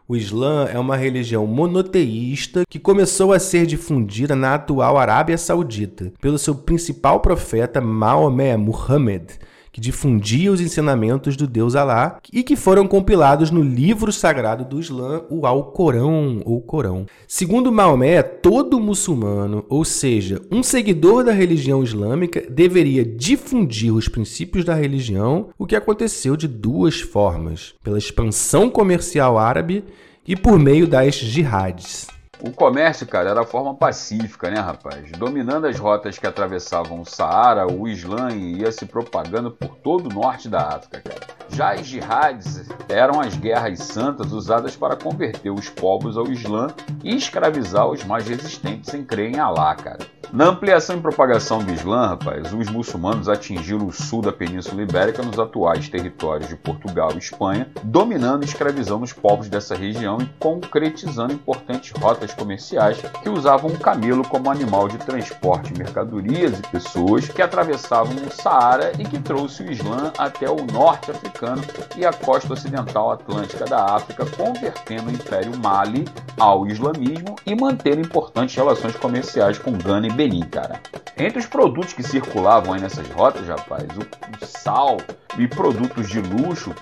O 0.08 0.16
Islã 0.16 0.66
é 0.68 0.76
uma 0.76 0.96
religião 0.96 1.46
monoteísta 1.46 2.64
que 2.68 2.80
começou 2.80 3.32
a 3.32 3.38
ser 3.38 3.64
difundida 3.64 4.34
na 4.34 4.56
atual 4.56 4.98
Arábia 4.98 5.38
Saudita 5.38 6.12
pelo 6.20 6.36
seu 6.36 6.56
principal 6.56 7.20
profeta 7.20 7.80
Maomé 7.80 8.56
Muhammad, 8.56 9.30
que 9.74 9.80
difundia 9.80 10.52
os 10.52 10.60
ensinamentos 10.60 11.36
do 11.36 11.48
Deus 11.48 11.74
Alá 11.74 12.20
e 12.32 12.44
que 12.44 12.54
foram 12.54 12.86
compilados 12.86 13.50
no 13.50 13.60
livro 13.60 14.12
sagrado 14.12 14.64
do 14.64 14.78
Islã, 14.78 15.22
o 15.28 15.48
Alcorão 15.48 16.40
ou 16.44 16.60
Corão. 16.60 17.06
Segundo 17.26 17.72
Maomé, 17.72 18.22
todo 18.22 18.78
muçulmano, 18.78 19.64
ou 19.68 19.84
seja, 19.84 20.40
um 20.48 20.62
seguidor 20.62 21.24
da 21.24 21.32
religião 21.32 21.82
islâmica, 21.82 22.44
deveria 22.48 23.04
difundir 23.04 23.92
os 23.92 24.06
princípios 24.06 24.64
da 24.64 24.74
religião, 24.76 25.48
o 25.58 25.66
que 25.66 25.74
aconteceu 25.74 26.36
de 26.36 26.46
duas 26.46 27.00
formas: 27.00 27.74
pela 27.82 27.98
expansão 27.98 28.70
comercial 28.70 29.36
árabe 29.36 29.82
e 30.24 30.36
por 30.36 30.56
meio 30.56 30.86
das 30.86 31.16
jihadis. 31.16 32.13
O 32.46 32.52
comércio, 32.52 33.06
cara, 33.06 33.30
era 33.30 33.40
a 33.40 33.46
forma 33.46 33.74
pacífica, 33.74 34.50
né, 34.50 34.60
rapaz? 34.60 35.10
Dominando 35.12 35.66
as 35.66 35.78
rotas 35.78 36.18
que 36.18 36.26
atravessavam 36.26 37.00
o 37.00 37.04
Saara, 37.06 37.66
o 37.66 37.88
Islã 37.88 38.28
ia 38.32 38.70
se 38.70 38.84
propagando 38.84 39.50
por 39.50 39.76
todo 39.76 40.10
o 40.10 40.12
norte 40.12 40.46
da 40.46 40.60
África, 40.60 41.00
cara. 41.00 41.26
Já 41.48 41.72
as 41.72 41.86
jihads 41.86 42.68
eram 42.86 43.18
as 43.18 43.34
guerras 43.34 43.78
santas 43.78 44.30
usadas 44.30 44.76
para 44.76 44.94
converter 44.94 45.48
os 45.48 45.70
povos 45.70 46.18
ao 46.18 46.30
Islã 46.30 46.66
e 47.02 47.16
escravizar 47.16 47.88
os 47.88 48.04
mais 48.04 48.28
resistentes 48.28 48.92
em 48.92 49.02
crer 49.02 49.34
em 49.34 49.38
Alá, 49.38 49.74
cara. 49.74 50.06
Na 50.34 50.46
ampliação 50.46 50.96
e 50.96 51.00
propagação 51.00 51.62
do 51.62 51.72
Islã, 51.72 52.08
rapaz, 52.08 52.52
os 52.52 52.68
muçulmanos 52.68 53.28
atingiram 53.28 53.86
o 53.86 53.92
sul 53.92 54.20
da 54.20 54.32
Península 54.32 54.82
Ibérica 54.82 55.22
nos 55.22 55.38
atuais 55.38 55.88
territórios 55.88 56.48
de 56.48 56.56
Portugal 56.56 57.12
e 57.14 57.18
Espanha, 57.18 57.70
dominando 57.84 58.42
e 58.42 58.46
escravizando 58.46 59.04
os 59.04 59.12
povos 59.12 59.48
dessa 59.48 59.76
região 59.76 60.18
e 60.20 60.26
concretizando 60.40 61.34
importantes 61.34 61.92
rotas 61.92 62.34
comerciais 62.34 63.00
que 63.22 63.28
usavam 63.28 63.70
o 63.70 63.78
camelo 63.78 64.26
como 64.26 64.50
animal 64.50 64.88
de 64.88 64.98
transporte 64.98 65.72
de 65.72 65.78
mercadorias 65.78 66.58
e 66.58 66.62
pessoas 66.62 67.28
que 67.28 67.40
atravessavam 67.40 68.16
o 68.16 68.32
Saara 68.32 68.90
e 68.98 69.04
que 69.04 69.20
trouxe 69.20 69.62
o 69.62 69.70
Islã 69.70 70.12
até 70.18 70.50
o 70.50 70.66
norte 70.72 71.12
africano 71.12 71.62
e 71.96 72.04
a 72.04 72.12
costa 72.12 72.54
ocidental 72.54 73.12
atlântica 73.12 73.66
da 73.66 73.84
África, 73.84 74.26
convertendo 74.36 75.10
o 75.10 75.14
Império 75.14 75.56
Mali 75.62 76.04
ao 76.40 76.66
islamismo 76.66 77.36
e 77.46 77.54
mantendo 77.54 78.00
importantes 78.00 78.56
relações 78.56 78.96
comerciais 78.96 79.58
com 79.58 79.70
Gana 79.70 80.08
e 80.08 80.10
Benin, 80.10 80.23
cara. 80.50 80.80
Entre 81.16 81.38
os 81.38 81.46
produtos 81.46 81.92
que 81.92 82.02
circulavam 82.02 82.74
aí 82.74 82.80
nessas 82.80 83.08
rotas, 83.08 83.46
rapaz, 83.46 83.84
o 83.96 84.46
sal 84.46 84.96
e 85.38 85.46
produtos 85.46 86.08
de 86.08 86.20
luxo 86.20 86.74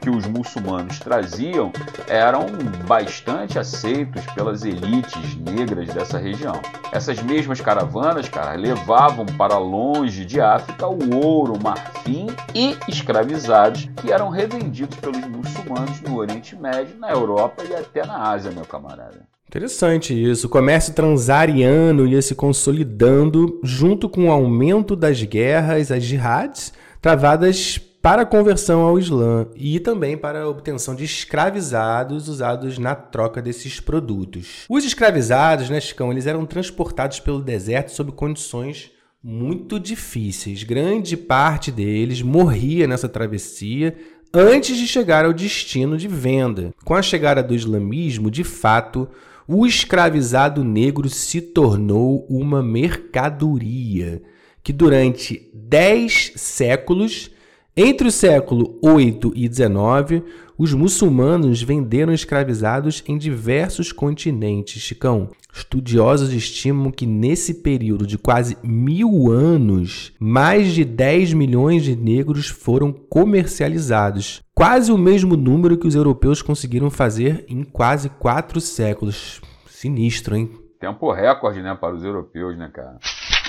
que 0.00 0.08
os 0.08 0.26
muçulmanos 0.26 0.98
traziam 1.00 1.72
eram 2.08 2.46
bastante 2.86 3.58
aceitos 3.58 4.24
pelas 4.26 4.64
elites 4.64 5.36
negras 5.36 5.88
dessa 5.88 6.18
região. 6.18 6.60
Essas 6.92 7.20
mesmas 7.22 7.60
caravanas, 7.60 8.28
cara, 8.28 8.54
levavam 8.54 9.26
para 9.26 9.58
longe 9.58 10.24
de 10.24 10.40
África 10.40 10.86
o 10.86 11.16
ouro, 11.16 11.60
marfim 11.62 12.28
e 12.54 12.76
escravizados 12.88 13.88
que 14.00 14.12
eram 14.12 14.28
revendidos 14.30 14.96
pelos 14.98 15.24
muçulmanos 15.26 16.00
no 16.02 16.16
Oriente 16.16 16.56
Médio, 16.56 16.96
na 16.98 17.10
Europa 17.10 17.64
e 17.64 17.74
até 17.74 18.04
na 18.06 18.30
Ásia, 18.30 18.50
meu 18.50 18.64
camarada. 18.64 19.26
Interessante 19.50 20.14
isso. 20.14 20.46
O 20.46 20.50
comércio 20.50 20.94
transariano 20.94 22.06
ia 22.06 22.22
se 22.22 22.36
consolidando 22.36 23.58
junto 23.64 24.08
com 24.08 24.28
o 24.28 24.30
aumento 24.30 24.94
das 24.94 25.20
guerras, 25.24 25.90
as 25.90 26.04
jihadis, 26.04 26.72
travadas 27.02 27.76
para 28.00 28.22
a 28.22 28.26
conversão 28.26 28.82
ao 28.82 28.96
Islã 28.96 29.48
e 29.56 29.80
também 29.80 30.16
para 30.16 30.42
a 30.42 30.48
obtenção 30.48 30.94
de 30.94 31.02
escravizados 31.02 32.28
usados 32.28 32.78
na 32.78 32.94
troca 32.94 33.42
desses 33.42 33.80
produtos. 33.80 34.66
Os 34.68 34.84
escravizados, 34.84 35.68
né, 35.68 35.80
Chicão, 35.80 36.12
eles 36.12 36.28
eram 36.28 36.46
transportados 36.46 37.18
pelo 37.18 37.42
deserto 37.42 37.90
sob 37.90 38.12
condições 38.12 38.92
muito 39.20 39.80
difíceis. 39.80 40.62
Grande 40.62 41.16
parte 41.16 41.72
deles 41.72 42.22
morria 42.22 42.86
nessa 42.86 43.08
travessia 43.08 43.96
antes 44.32 44.76
de 44.76 44.86
chegar 44.86 45.24
ao 45.24 45.32
destino 45.32 45.96
de 45.96 46.06
venda. 46.06 46.72
Com 46.84 46.94
a 46.94 47.02
chegada 47.02 47.42
do 47.42 47.52
islamismo, 47.52 48.30
de 48.30 48.44
fato, 48.44 49.08
o 49.52 49.66
escravizado 49.66 50.62
negro 50.62 51.08
se 51.08 51.40
tornou 51.40 52.24
uma 52.30 52.62
mercadoria 52.62 54.22
que 54.62 54.72
durante 54.72 55.50
dez 55.52 56.30
séculos, 56.36 57.32
entre 57.76 58.06
o 58.06 58.12
século 58.12 58.78
8 58.80 59.32
e 59.34 59.48
19, 59.48 60.22
os 60.56 60.72
muçulmanos 60.72 61.60
venderam 61.62 62.12
escravizados 62.12 63.02
em 63.08 63.18
diversos 63.18 63.90
continentes. 63.90 64.80
Chicão, 64.80 65.28
estudiosos 65.52 66.32
estimam 66.32 66.90
que 66.90 67.06
nesse 67.06 67.54
período 67.54 68.06
de 68.06 68.18
quase 68.18 68.56
mil 68.62 69.30
anos, 69.30 70.12
mais 70.18 70.72
de 70.72 70.84
10 70.84 71.32
milhões 71.34 71.82
de 71.82 71.96
negros 71.96 72.48
foram 72.48 72.92
comercializados. 72.92 74.42
Quase 74.54 74.92
o 74.92 74.98
mesmo 74.98 75.36
número 75.36 75.78
que 75.78 75.86
os 75.86 75.94
europeus 75.94 76.42
conseguiram 76.42 76.90
fazer 76.90 77.44
em 77.48 77.62
quase 77.62 78.08
quatro 78.08 78.60
séculos. 78.60 79.40
Sinistro, 79.66 80.36
hein? 80.36 80.50
Tempo 80.78 81.12
recorde, 81.12 81.60
né, 81.62 81.74
para 81.74 81.94
os 81.94 82.02
europeus, 82.02 82.56
né, 82.56 82.70
cara? 82.72 82.98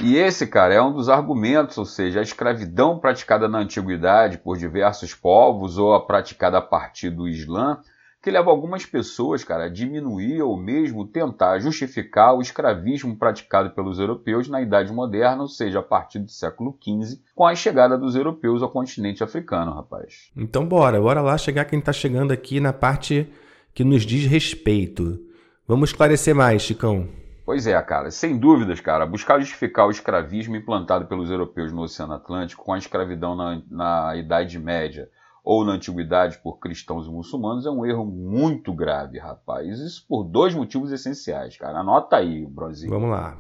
E 0.03 0.17
esse, 0.17 0.47
cara, 0.47 0.73
é 0.73 0.81
um 0.81 0.91
dos 0.91 1.09
argumentos, 1.09 1.77
ou 1.77 1.85
seja, 1.85 2.19
a 2.19 2.23
escravidão 2.23 2.99
praticada 2.99 3.47
na 3.47 3.59
antiguidade 3.59 4.37
por 4.37 4.57
diversos 4.57 5.13
povos 5.13 5.77
ou 5.77 5.93
a 5.93 6.05
praticada 6.05 6.57
a 6.57 6.61
partir 6.61 7.09
do 7.09 7.27
Islã, 7.27 7.79
que 8.21 8.29
leva 8.29 8.51
algumas 8.51 8.85
pessoas, 8.85 9.43
cara, 9.43 9.65
a 9.65 9.69
diminuir 9.69 10.41
ou 10.43 10.55
mesmo 10.55 11.07
tentar 11.07 11.57
justificar 11.59 12.35
o 12.35 12.41
escravismo 12.41 13.15
praticado 13.17 13.71
pelos 13.71 13.97
europeus 13.97 14.47
na 14.47 14.61
Idade 14.61 14.93
Moderna, 14.93 15.41
ou 15.41 15.47
seja, 15.47 15.79
a 15.79 15.83
partir 15.83 16.19
do 16.19 16.29
século 16.29 16.77
XV, 16.79 17.19
com 17.33 17.47
a 17.47 17.55
chegada 17.55 17.97
dos 17.97 18.15
europeus 18.15 18.61
ao 18.61 18.69
continente 18.69 19.23
africano, 19.23 19.73
rapaz. 19.73 20.29
Então 20.37 20.65
bora, 20.65 21.01
bora 21.01 21.21
lá 21.21 21.35
chegar 21.37 21.65
quem 21.65 21.79
está 21.79 21.91
chegando 21.91 22.31
aqui 22.31 22.59
na 22.59 22.71
parte 22.71 23.27
que 23.73 23.83
nos 23.83 24.03
diz 24.03 24.25
respeito. 24.25 25.19
Vamos 25.67 25.89
esclarecer 25.89 26.35
mais, 26.35 26.61
Chicão. 26.61 27.07
Pois 27.43 27.65
é, 27.65 27.81
cara, 27.81 28.11
sem 28.11 28.37
dúvidas, 28.37 28.79
cara, 28.79 29.05
buscar 29.05 29.39
justificar 29.39 29.87
o 29.87 29.91
escravismo 29.91 30.55
implantado 30.55 31.07
pelos 31.07 31.31
europeus 31.31 31.71
no 31.73 31.81
Oceano 31.81 32.13
Atlântico 32.13 32.63
com 32.63 32.73
a 32.73 32.77
escravidão 32.77 33.35
na, 33.35 33.61
na 33.69 34.15
Idade 34.15 34.59
Média 34.59 35.09
ou 35.43 35.65
na 35.65 35.73
Antiguidade 35.73 36.37
por 36.39 36.59
cristãos 36.59 37.07
e 37.07 37.09
muçulmanos 37.09 37.65
é 37.65 37.69
um 37.69 37.85
erro 37.85 38.05
muito 38.05 38.73
grave, 38.73 39.17
rapaz. 39.17 39.79
Isso 39.79 40.05
por 40.07 40.23
dois 40.23 40.53
motivos 40.53 40.91
essenciais, 40.91 41.57
cara. 41.57 41.79
Anota 41.79 42.17
aí, 42.17 42.45
Brasil. 42.45 42.89
Vamos 42.89 43.09
lá. 43.09 43.37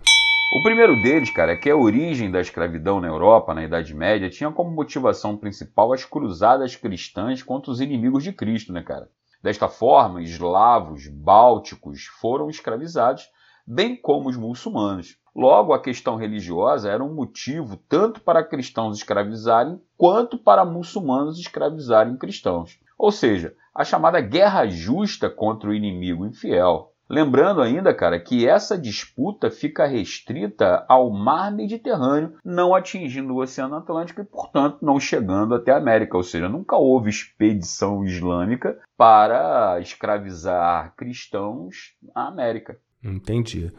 O 0.53 0.63
primeiro 0.63 1.01
deles, 1.01 1.29
cara, 1.33 1.53
é 1.53 1.55
que 1.55 1.69
a 1.69 1.77
origem 1.77 2.29
da 2.29 2.41
escravidão 2.41 2.99
na 2.99 3.07
Europa, 3.07 3.53
na 3.53 3.63
Idade 3.63 3.93
Média, 3.93 4.29
tinha 4.29 4.51
como 4.51 4.69
motivação 4.69 5.37
principal 5.37 5.93
as 5.93 6.03
cruzadas 6.03 6.75
cristãs 6.75 7.41
contra 7.41 7.71
os 7.71 7.79
inimigos 7.79 8.23
de 8.23 8.33
Cristo, 8.33 8.73
né, 8.73 8.81
cara? 8.81 9.07
Desta 9.41 9.69
forma, 9.69 10.21
eslavos, 10.21 11.07
bálticos 11.07 12.03
foram 12.19 12.49
escravizados 12.49 13.29
bem 13.65 13.95
como 13.95 14.27
os 14.29 14.35
muçulmanos. 14.35 15.17
Logo, 15.35 15.73
a 15.73 15.81
questão 15.81 16.15
religiosa 16.17 16.89
era 16.89 17.03
um 17.03 17.13
motivo 17.13 17.77
tanto 17.87 18.19
para 18.21 18.43
cristãos 18.43 18.97
escravizarem 18.97 19.79
quanto 19.97 20.37
para 20.37 20.65
muçulmanos 20.65 21.39
escravizarem 21.39 22.17
cristãos. 22.17 22.79
Ou 22.97 23.11
seja, 23.11 23.55
a 23.73 23.83
chamada 23.83 24.19
guerra 24.19 24.67
justa 24.67 25.29
contra 25.29 25.69
o 25.69 25.73
inimigo 25.73 26.25
infiel. 26.25 26.91
Lembrando 27.09 27.61
ainda, 27.61 27.93
cara, 27.93 28.17
que 28.17 28.47
essa 28.47 28.77
disputa 28.77 29.51
fica 29.51 29.85
restrita 29.85 30.85
ao 30.87 31.09
mar 31.09 31.51
Mediterrâneo, 31.51 32.37
não 32.43 32.73
atingindo 32.73 33.33
o 33.33 33.41
Oceano 33.41 33.75
Atlântico 33.75 34.21
e, 34.21 34.23
portanto, 34.23 34.77
não 34.81 34.97
chegando 34.97 35.53
até 35.53 35.73
a 35.73 35.77
América. 35.77 36.15
Ou 36.15 36.23
seja, 36.23 36.47
nunca 36.47 36.77
houve 36.77 37.09
expedição 37.09 38.05
islâmica 38.05 38.79
para 38.95 39.77
escravizar 39.81 40.93
cristãos 40.95 41.97
na 42.15 42.29
América. 42.29 42.79
Entendi. 43.03 43.69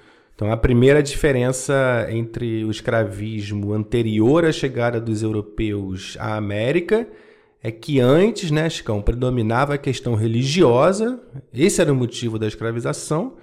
Então, 0.42 0.50
a 0.52 0.56
primeira 0.56 1.00
diferença 1.00 2.08
entre 2.10 2.64
o 2.64 2.70
escravismo 2.72 3.72
anterior 3.72 4.44
à 4.44 4.50
chegada 4.50 5.00
dos 5.00 5.22
europeus 5.22 6.16
à 6.18 6.34
América 6.34 7.06
é 7.62 7.70
que 7.70 8.00
antes, 8.00 8.50
né, 8.50 8.68
Chicão, 8.68 9.00
predominava 9.00 9.74
a 9.74 9.78
questão 9.78 10.16
religiosa, 10.16 11.22
esse 11.54 11.80
era 11.80 11.92
o 11.92 11.94
motivo 11.94 12.40
da 12.40 12.48
escravização. 12.48 13.36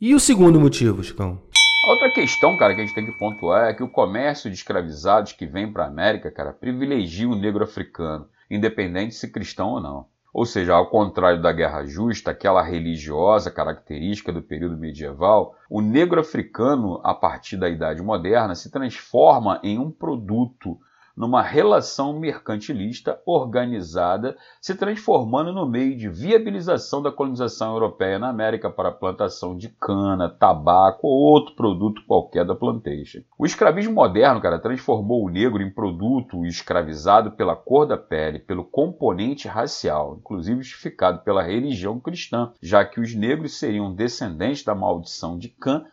E 0.00 0.14
o 0.14 0.18
segundo 0.18 0.58
motivo, 0.58 1.04
Chicão? 1.04 1.38
Outra 1.86 2.10
questão, 2.14 2.56
cara, 2.56 2.74
que 2.74 2.80
a 2.80 2.84
gente 2.86 2.94
tem 2.94 3.04
que 3.04 3.18
pontuar 3.18 3.68
é 3.68 3.74
que 3.74 3.82
o 3.82 3.90
comércio 3.90 4.48
de 4.48 4.56
escravizados 4.56 5.32
que 5.32 5.44
vem 5.44 5.70
para 5.70 5.84
a 5.84 5.88
América, 5.88 6.30
cara, 6.30 6.54
privilegia 6.54 7.28
o 7.28 7.38
negro 7.38 7.62
africano, 7.62 8.26
independente 8.50 9.14
se 9.14 9.30
cristão 9.30 9.72
ou 9.72 9.82
não. 9.82 10.06
Ou 10.32 10.44
seja, 10.44 10.74
ao 10.74 10.90
contrário 10.90 11.40
da 11.40 11.52
guerra 11.52 11.84
justa, 11.84 12.30
aquela 12.30 12.62
religiosa 12.62 13.50
característica 13.50 14.32
do 14.32 14.42
período 14.42 14.76
medieval, 14.76 15.54
o 15.70 15.80
negro 15.80 16.20
africano, 16.20 17.00
a 17.02 17.14
partir 17.14 17.56
da 17.56 17.68
Idade 17.68 18.02
Moderna, 18.02 18.54
se 18.54 18.70
transforma 18.70 19.60
em 19.62 19.78
um 19.78 19.90
produto 19.90 20.78
numa 21.18 21.42
relação 21.42 22.16
mercantilista 22.16 23.20
organizada, 23.26 24.36
se 24.60 24.76
transformando 24.76 25.52
no 25.52 25.68
meio 25.68 25.96
de 25.96 26.08
viabilização 26.08 27.02
da 27.02 27.10
colonização 27.10 27.72
europeia 27.72 28.20
na 28.20 28.28
América 28.28 28.70
para 28.70 28.90
a 28.90 28.92
plantação 28.92 29.56
de 29.56 29.68
cana, 29.68 30.28
tabaco 30.28 31.08
ou 31.08 31.18
outro 31.18 31.56
produto 31.56 32.02
qualquer 32.06 32.46
da 32.46 32.54
plantation. 32.54 33.22
O 33.36 33.44
escravismo 33.44 33.94
moderno, 33.94 34.40
cara, 34.40 34.60
transformou 34.60 35.24
o 35.24 35.28
negro 35.28 35.60
em 35.60 35.68
produto 35.68 36.46
escravizado 36.46 37.32
pela 37.32 37.56
cor 37.56 37.84
da 37.84 37.96
pele, 37.96 38.38
pelo 38.38 38.64
componente 38.64 39.48
racial, 39.48 40.18
inclusive 40.20 40.62
justificado 40.62 41.24
pela 41.24 41.42
religião 41.42 41.98
cristã, 41.98 42.52
já 42.62 42.84
que 42.84 43.00
os 43.00 43.12
negros 43.12 43.58
seriam 43.58 43.92
descendentes 43.92 44.62
da 44.62 44.74
maldição 44.74 45.36
de 45.36 45.48
Cã, 45.48 45.84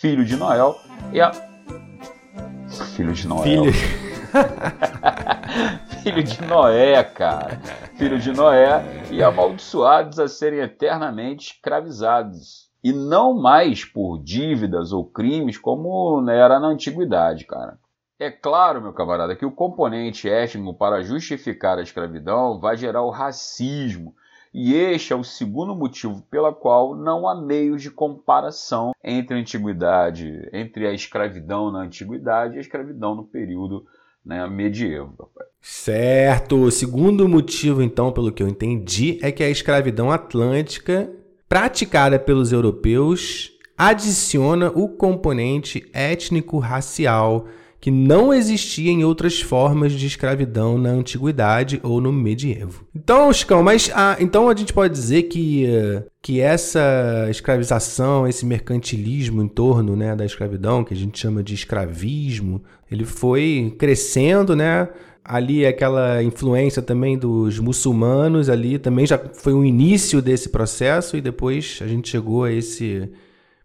filho 0.00 0.26
de 0.26 0.36
Noel, 0.36 0.76
e 1.10 1.22
a 1.22 1.32
filho 2.94 3.14
de 3.14 3.26
Noel. 3.26 3.72
Filho. 3.72 4.13
Filho 6.02 6.22
de 6.22 6.42
Noé, 6.42 7.02
cara. 7.04 7.60
Filho 7.96 8.18
de 8.18 8.32
Noé 8.32 8.82
e 9.10 9.22
amaldiçoados 9.22 10.18
a 10.18 10.28
serem 10.28 10.60
eternamente 10.60 11.52
escravizados. 11.52 12.70
E 12.82 12.92
não 12.92 13.34
mais 13.40 13.84
por 13.84 14.22
dívidas 14.22 14.92
ou 14.92 15.04
crimes 15.04 15.56
como 15.56 16.20
né, 16.20 16.36
era 16.36 16.60
na 16.60 16.68
antiguidade, 16.68 17.46
cara. 17.46 17.78
É 18.18 18.30
claro, 18.30 18.80
meu 18.80 18.92
camarada, 18.92 19.34
que 19.34 19.46
o 19.46 19.50
componente 19.50 20.28
étnico 20.28 20.74
para 20.74 21.02
justificar 21.02 21.78
a 21.78 21.82
escravidão 21.82 22.60
vai 22.60 22.76
gerar 22.76 23.02
o 23.02 23.10
racismo, 23.10 24.14
e 24.52 24.72
este 24.72 25.12
é 25.12 25.16
o 25.16 25.24
segundo 25.24 25.74
motivo 25.74 26.22
pela 26.30 26.52
qual 26.54 26.94
não 26.94 27.26
há 27.26 27.34
meios 27.34 27.82
de 27.82 27.90
comparação 27.90 28.92
entre 29.02 29.36
a 29.36 29.40
antiguidade, 29.40 30.48
entre 30.52 30.86
a 30.86 30.92
escravidão 30.92 31.72
na 31.72 31.80
antiguidade 31.80 32.54
e 32.54 32.58
a 32.58 32.60
escravidão 32.60 33.16
no 33.16 33.24
período 33.24 33.84
né, 34.24 34.46
medievo. 34.48 35.30
Certo. 35.60 36.62
O 36.64 36.70
segundo 36.70 37.28
motivo, 37.28 37.82
então, 37.82 38.12
pelo 38.12 38.32
que 38.32 38.42
eu 38.42 38.48
entendi, 38.48 39.18
é 39.22 39.32
que 39.32 39.42
a 39.42 39.50
escravidão 39.50 40.10
atlântica, 40.10 41.10
praticada 41.48 42.18
pelos 42.18 42.52
europeus, 42.52 43.52
adiciona 43.76 44.70
o 44.70 44.88
componente 44.88 45.88
étnico-racial 45.92 47.46
que 47.84 47.90
não 47.90 48.32
existia 48.32 48.90
em 48.90 49.04
outras 49.04 49.42
formas 49.42 49.92
de 49.92 50.06
escravidão 50.06 50.78
na 50.78 50.88
antiguidade 50.88 51.78
ou 51.82 52.00
no 52.00 52.10
medievo. 52.10 52.86
Então, 52.96 53.30
Chicão, 53.30 53.62
mas 53.62 53.90
ah, 53.94 54.16
então 54.18 54.48
a 54.48 54.56
gente 54.56 54.72
pode 54.72 54.94
dizer 54.94 55.24
que, 55.24 55.66
que 56.22 56.40
essa 56.40 57.26
escravização, 57.28 58.26
esse 58.26 58.46
mercantilismo 58.46 59.42
em 59.42 59.48
torno 59.48 59.94
né, 59.94 60.16
da 60.16 60.24
escravidão, 60.24 60.82
que 60.82 60.94
a 60.94 60.96
gente 60.96 61.18
chama 61.18 61.42
de 61.42 61.52
escravismo, 61.52 62.62
ele 62.90 63.04
foi 63.04 63.76
crescendo, 63.78 64.56
né? 64.56 64.88
Ali 65.22 65.66
aquela 65.66 66.22
influência 66.22 66.80
também 66.80 67.18
dos 67.18 67.58
muçulmanos 67.58 68.48
ali 68.48 68.78
também 68.78 69.06
já 69.06 69.18
foi 69.18 69.52
o 69.52 69.62
início 69.62 70.22
desse 70.22 70.48
processo 70.48 71.18
e 71.18 71.20
depois 71.20 71.80
a 71.82 71.86
gente 71.86 72.08
chegou 72.08 72.44
a 72.44 72.50
esse 72.50 73.10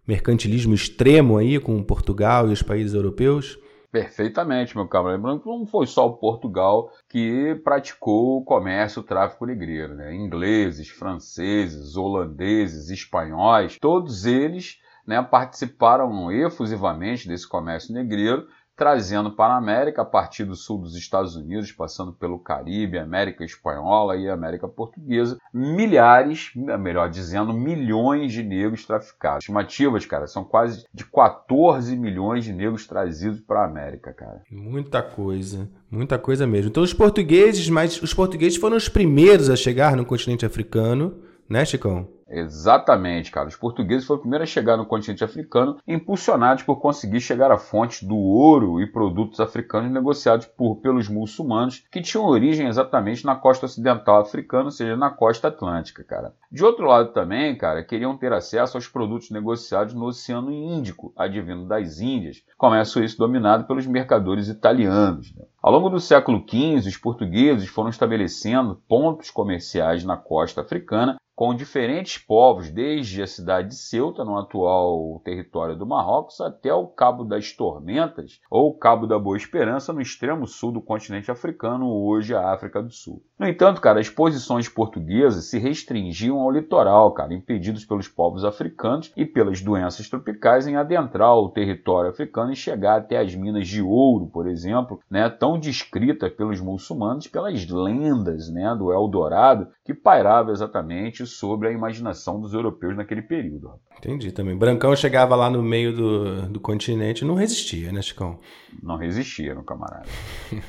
mercantilismo 0.06 0.74
extremo 0.74 1.38
aí 1.38 1.58
com 1.58 1.82
Portugal 1.82 2.50
e 2.50 2.52
os 2.52 2.62
países 2.62 2.94
europeus. 2.94 3.58
Perfeitamente, 3.92 4.76
meu 4.76 4.88
caro. 4.88 5.08
Lembrando 5.08 5.42
que 5.42 5.48
não 5.48 5.66
foi 5.66 5.88
só 5.88 6.08
o 6.08 6.18
Portugal 6.18 6.92
que 7.08 7.56
praticou 7.64 8.38
o 8.38 8.44
comércio, 8.44 9.02
o 9.02 9.06
tráfico 9.06 9.46
negreiro. 9.46 9.96
Né? 9.96 10.14
Ingleses, 10.14 10.90
franceses, 10.90 11.96
holandeses, 11.96 12.90
espanhóis, 12.90 13.78
todos 13.80 14.26
eles 14.26 14.80
né, 15.08 15.20
participaram 15.24 16.32
efusivamente 16.32 17.28
desse 17.28 17.48
comércio 17.48 17.92
negreiro 17.92 18.48
trazendo 18.80 19.32
para 19.32 19.56
a 19.56 19.58
América, 19.58 20.04
a 20.04 20.06
partir 20.06 20.46
do 20.46 20.56
sul 20.56 20.78
dos 20.78 20.96
Estados 20.96 21.36
Unidos, 21.36 21.70
passando 21.70 22.14
pelo 22.14 22.40
Caribe, 22.40 22.98
América 22.98 23.44
Espanhola 23.44 24.16
e 24.16 24.30
América 24.30 24.70
Portuguesa, 24.70 25.38
milhares, 25.54 26.52
melhor 26.56 27.10
dizendo, 27.10 27.52
milhões 27.52 28.32
de 28.32 28.42
negros 28.42 28.86
traficados. 28.86 29.44
Estimativas, 29.44 30.06
cara, 30.06 30.28
são 30.28 30.46
quase 30.46 30.86
de 30.94 31.04
14 31.04 31.94
milhões 31.98 32.46
de 32.46 32.54
negros 32.54 32.88
trazidos 32.88 33.42
para 33.42 33.64
a 33.64 33.66
América, 33.66 34.14
cara. 34.14 34.44
Muita 34.50 35.04
coisa, 35.04 35.70
muita 35.92 36.18
coisa 36.18 36.48
mesmo. 36.48 36.70
Então 36.70 36.82
os 36.82 36.94
portugueses, 36.94 37.68
mas 37.68 38.02
os 38.02 38.14
portugueses 38.14 38.58
foram 38.58 38.78
os 38.78 38.88
primeiros 38.88 39.50
a 39.50 39.58
chegar 39.58 39.98
no 39.98 40.06
continente 40.06 40.46
africano, 40.46 41.18
né, 41.50 41.66
Chicão? 41.66 42.08
Exatamente, 42.30 43.32
cara. 43.32 43.48
Os 43.48 43.56
portugueses 43.56 44.06
foram 44.06 44.20
os 44.20 44.22
primeiros 44.22 44.50
a 44.50 44.52
chegar 44.52 44.78
no 44.78 44.86
continente 44.86 45.24
africano, 45.24 45.78
impulsionados 45.88 46.64
por 46.64 46.78
conseguir 46.78 47.20
chegar 47.20 47.52
à 47.52 47.58
fonte 47.58 48.06
do 48.06 48.16
ouro 48.16 48.80
e 48.80 48.88
produtos 48.88 49.40
africanos 49.40 49.92
negociados 49.92 50.46
por, 50.46 50.76
pelos 50.78 51.10
muçulmanos, 51.10 51.84
que 51.92 52.02
tinham 52.02 52.26
origem 52.26 52.68
exatamente 52.68 53.26
na 53.26 53.36
costa 53.36 53.66
ocidental 53.66 54.22
africana, 54.22 54.66
ou 54.66 54.72
seja, 54.72 54.96
na 54.96 55.10
costa 55.10 55.48
atlântica, 55.48 56.04
cara. 56.04 56.34
De 56.52 56.64
outro 56.64 56.86
lado 56.86 57.12
também, 57.12 57.58
cara, 57.58 57.84
queriam 57.84 58.16
ter 58.18 58.32
acesso 58.32 58.78
aos 58.78 58.88
produtos 58.88 59.32
negociados 59.32 59.94
no 59.94 60.06
Oceano 60.06 60.52
Índico, 60.52 61.12
advindo 61.16 61.66
das 61.66 62.00
Índias, 62.00 62.44
comércio 62.58 63.04
isso 63.04 63.18
dominado 63.18 63.66
pelos 63.66 63.88
mercadores 63.88 64.48
italianos. 64.48 65.34
Né? 65.36 65.46
Ao 65.62 65.72
longo 65.72 65.90
do 65.90 66.00
século 66.00 66.44
XV, 66.48 66.88
os 66.88 66.98
portugueses 66.98 67.68
foram 67.68 67.90
estabelecendo 67.90 68.82
pontos 68.88 69.30
comerciais 69.30 70.04
na 70.04 70.16
costa 70.16 70.62
africana 70.62 71.18
com 71.40 71.56
diferentes 71.56 72.18
povos, 72.18 72.70
desde 72.70 73.24
a 73.24 73.26
cidade 73.26 73.70
de 73.70 73.76
Ceuta, 73.76 74.26
no 74.26 74.38
atual 74.38 75.22
território 75.24 75.74
do 75.74 75.86
Marrocos, 75.86 76.42
até 76.42 76.74
o 76.74 76.86
Cabo 76.86 77.24
das 77.24 77.54
Tormentas, 77.54 78.42
ou 78.52 78.78
Cabo 78.78 79.08
da 79.08 79.18
Boa 79.18 79.38
Esperança, 79.38 79.94
no 79.94 80.02
extremo 80.02 80.46
sul 80.46 80.74
do 80.74 80.82
continente 80.82 81.32
africano, 81.32 81.90
hoje 81.90 82.36
a 82.36 82.52
África 82.52 82.84
do 82.84 82.92
Sul. 82.92 83.24
No 83.40 83.48
entanto, 83.48 83.80
cara, 83.80 84.02
as 84.02 84.10
posições 84.10 84.68
portuguesas 84.68 85.46
se 85.46 85.58
restringiam 85.58 86.42
ao 86.42 86.52
litoral, 86.52 87.14
cara, 87.14 87.34
impedidos 87.34 87.86
pelos 87.86 88.10
povos 88.10 88.44
africanos 88.44 89.10
e 89.16 89.26
pelas 89.26 89.62
doenças 89.62 90.10
tropicais 90.10 90.68
em 90.68 90.76
adentrar 90.76 91.38
o 91.38 91.48
território 91.48 92.10
africano 92.10 92.52
e 92.52 92.56
chegar 92.58 92.98
até 92.98 93.18
as 93.18 93.34
minas 93.34 93.66
de 93.66 93.82
ouro, 93.82 94.28
por 94.28 94.46
exemplo, 94.46 95.00
né, 95.10 95.30
tão 95.30 95.58
descritas 95.58 96.34
pelos 96.34 96.60
muçulmanos 96.60 97.28
pelas 97.28 97.66
lendas 97.66 98.52
né, 98.52 98.76
do 98.76 98.92
Eldorado, 98.92 99.70
que 99.86 99.94
pairava 99.94 100.52
exatamente 100.52 101.29
sobre 101.32 101.68
a 101.68 101.72
imaginação 101.72 102.40
dos 102.40 102.54
europeus 102.54 102.96
naquele 102.96 103.22
período. 103.22 103.74
Entendi 103.98 104.32
também. 104.32 104.58
Brancão 104.58 104.96
chegava 104.96 105.36
lá 105.36 105.50
no 105.50 105.62
meio 105.64 105.94
do, 105.94 106.50
do 106.50 106.60
continente 106.60 107.24
e 107.24 107.28
não 107.28 107.36
resistia, 107.36 107.92
né, 107.92 108.02
Chicão? 108.02 108.40
Não 108.82 108.98
resistia, 108.98 109.54
meu 109.54 109.64
camarada. 109.64 110.08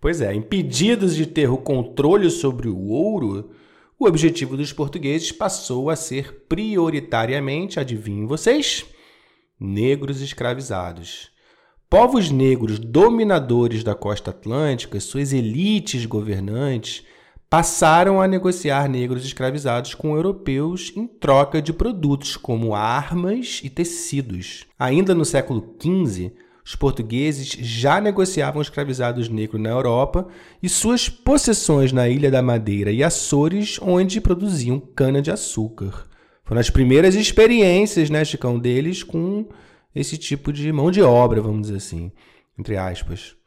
pois 0.00 0.20
é, 0.20 0.34
impedidos 0.34 1.14
de 1.14 1.26
ter 1.26 1.50
o 1.50 1.58
controle 1.58 2.30
sobre 2.30 2.68
o 2.68 2.88
ouro, 2.88 3.50
o 3.98 4.06
objetivo 4.06 4.56
dos 4.56 4.72
portugueses 4.72 5.30
passou 5.30 5.90
a 5.90 5.96
ser 5.96 6.44
prioritariamente, 6.48 7.78
adivinhem 7.78 8.26
vocês, 8.26 8.86
negros 9.60 10.22
escravizados. 10.22 11.30
Povos 11.90 12.30
negros 12.30 12.78
dominadores 12.78 13.84
da 13.84 13.94
costa 13.94 14.30
atlântica, 14.30 15.00
suas 15.00 15.32
elites 15.32 16.06
governantes, 16.06 17.04
passaram 17.50 18.22
a 18.22 18.28
negociar 18.28 18.88
negros 18.88 19.24
escravizados 19.24 19.92
com 19.92 20.14
europeus 20.14 20.92
em 20.94 21.04
troca 21.08 21.60
de 21.60 21.72
produtos 21.72 22.36
como 22.36 22.76
armas 22.76 23.60
e 23.64 23.68
tecidos. 23.68 24.66
Ainda 24.78 25.16
no 25.16 25.24
século 25.24 25.74
XV, 25.82 26.32
os 26.64 26.76
portugueses 26.76 27.48
já 27.48 28.00
negociavam 28.00 28.62
escravizados 28.62 29.28
negros 29.28 29.60
na 29.60 29.70
Europa 29.70 30.28
e 30.62 30.68
suas 30.68 31.08
possessões 31.08 31.90
na 31.90 32.08
Ilha 32.08 32.30
da 32.30 32.40
Madeira 32.40 32.92
e 32.92 33.02
Açores, 33.02 33.80
onde 33.82 34.20
produziam 34.20 34.78
cana-de-açúcar. 34.78 36.06
foram 36.44 36.60
as 36.60 36.70
primeiras 36.70 37.16
experiências, 37.16 38.10
né, 38.10 38.24
Chicão, 38.24 38.60
deles 38.60 39.02
com 39.02 39.48
esse 39.92 40.16
tipo 40.16 40.52
de 40.52 40.70
mão 40.70 40.90
de 40.90 41.02
obra, 41.02 41.40
vamos 41.40 41.62
dizer 41.62 41.78
assim, 41.78 42.12
entre 42.56 42.76
aspas. 42.76 43.39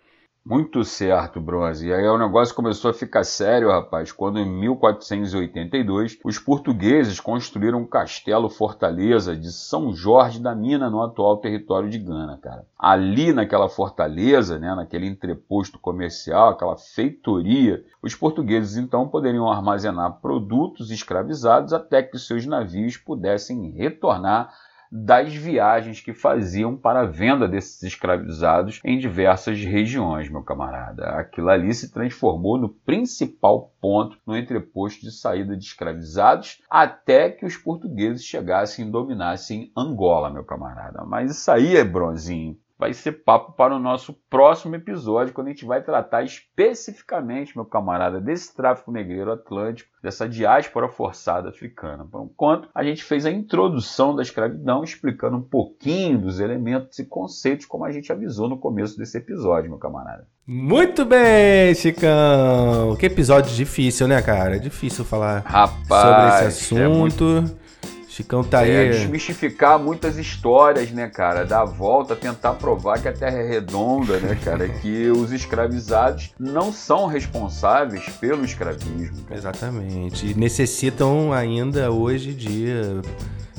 Muito 0.45 0.83
certo, 0.83 1.39
Bronze. 1.39 1.87
E 1.87 1.93
aí 1.93 2.05
o 2.05 2.17
negócio 2.17 2.53
começou 2.53 2.91
a 2.91 2.93
ficar 2.93 3.23
sério, 3.23 3.69
rapaz, 3.69 4.11
quando 4.11 4.39
em 4.39 4.45
1482 4.45 6.19
os 6.21 6.37
portugueses 6.37 7.17
construíram 7.17 7.79
um 7.79 7.87
castelo 7.87 8.49
fortaleza 8.49 9.37
de 9.37 9.53
São 9.53 9.93
Jorge 9.93 10.41
da 10.41 10.53
Mina 10.53 10.89
no 10.89 11.01
atual 11.01 11.37
território 11.37 11.89
de 11.89 11.97
Gana, 11.97 12.37
cara. 12.43 12.65
Ali 12.77 13.31
naquela 13.31 13.69
fortaleza, 13.69 14.59
né, 14.59 14.75
naquele 14.75 15.07
entreposto 15.07 15.79
comercial, 15.79 16.49
aquela 16.49 16.75
feitoria, 16.75 17.81
os 18.01 18.13
portugueses 18.13 18.75
então 18.75 19.07
poderiam 19.07 19.49
armazenar 19.49 20.19
produtos 20.19 20.91
escravizados 20.91 21.71
até 21.71 22.03
que 22.03 22.19
seus 22.19 22.45
navios 22.45 22.97
pudessem 22.97 23.71
retornar 23.71 24.53
das 24.95 25.33
viagens 25.33 26.01
que 26.01 26.13
faziam 26.13 26.77
para 26.77 27.01
a 27.01 27.05
venda 27.05 27.47
desses 27.47 27.81
escravizados 27.81 28.79
em 28.85 28.99
diversas 28.99 29.59
regiões, 29.59 30.29
meu 30.29 30.43
camarada. 30.43 31.05
Aquilo 31.17 31.49
ali 31.49 31.73
se 31.73 31.91
transformou 31.91 32.59
no 32.59 32.69
principal 32.69 33.73
ponto 33.81 34.19
no 34.23 34.37
entreposto 34.37 35.01
de 35.01 35.11
saída 35.11 35.57
de 35.57 35.65
escravizados 35.65 36.61
até 36.69 37.31
que 37.31 37.43
os 37.43 37.57
portugueses 37.57 38.23
chegassem 38.23 38.87
e 38.87 38.91
dominassem 38.91 39.71
Angola, 39.75 40.29
meu 40.29 40.43
camarada. 40.43 41.03
Mas 41.05 41.31
isso 41.31 41.49
aí 41.49 41.75
é 41.75 41.83
bronzinho 41.83 42.55
vai 42.83 42.93
ser 42.93 43.23
papo 43.23 43.53
para 43.53 43.73
o 43.73 43.79
nosso 43.79 44.13
próximo 44.29 44.75
episódio, 44.75 45.33
quando 45.33 45.47
a 45.47 45.51
gente 45.51 45.63
vai 45.63 45.81
tratar 45.81 46.21
especificamente, 46.23 47.55
meu 47.55 47.63
camarada, 47.63 48.19
desse 48.19 48.53
tráfico 48.53 48.91
negreiro 48.91 49.31
atlântico, 49.31 49.89
dessa 50.03 50.27
diáspora 50.27 50.89
forçada 50.89 51.47
africana. 51.47 52.05
Por 52.05 52.25
enquanto, 52.25 52.67
a 52.75 52.83
gente 52.83 53.01
fez 53.01 53.25
a 53.25 53.31
introdução 53.31 54.13
da 54.13 54.21
escravidão, 54.21 54.83
explicando 54.83 55.37
um 55.37 55.41
pouquinho 55.41 56.19
dos 56.19 56.41
elementos 56.41 56.99
e 56.99 57.05
conceitos, 57.05 57.65
como 57.65 57.85
a 57.85 57.91
gente 57.91 58.11
avisou 58.11 58.49
no 58.49 58.57
começo 58.57 58.97
desse 58.97 59.17
episódio, 59.17 59.69
meu 59.69 59.79
camarada. 59.79 60.27
Muito 60.45 61.05
bem, 61.05 61.73
Chicão! 61.73 62.97
Que 62.99 63.05
episódio 63.05 63.55
difícil, 63.55 64.09
né, 64.09 64.21
cara? 64.21 64.57
É 64.57 64.59
difícil 64.59 65.05
falar 65.05 65.39
Rapaz, 65.45 65.87
sobre 65.87 66.27
esse 66.27 66.43
é 66.43 66.47
assunto. 66.47 66.81
É 66.81 66.87
muito... 66.89 67.62
Chicão 68.13 68.43
tá 68.43 68.63
é, 68.63 68.81
aí. 68.81 68.89
desmistificar 68.91 69.79
muitas 69.79 70.19
histórias, 70.19 70.91
né, 70.91 71.09
cara? 71.09 71.43
Dar 71.43 71.61
a 71.61 71.65
volta, 71.65 72.15
tentar 72.15 72.53
provar 72.53 73.01
que 73.01 73.07
a 73.07 73.11
Terra 73.11 73.39
é 73.39 73.47
redonda, 73.47 74.19
né, 74.19 74.37
cara? 74.45 74.69
que 74.81 75.09
os 75.09 75.31
escravizados 75.31 76.31
não 76.39 76.71
são 76.71 77.07
responsáveis 77.07 78.07
pelo 78.21 78.45
escravismo. 78.45 79.23
Cara. 79.23 79.39
Exatamente. 79.39 80.27
E 80.27 80.35
necessitam 80.35 81.33
ainda 81.33 81.89
hoje 81.89 82.35
de 82.35 82.67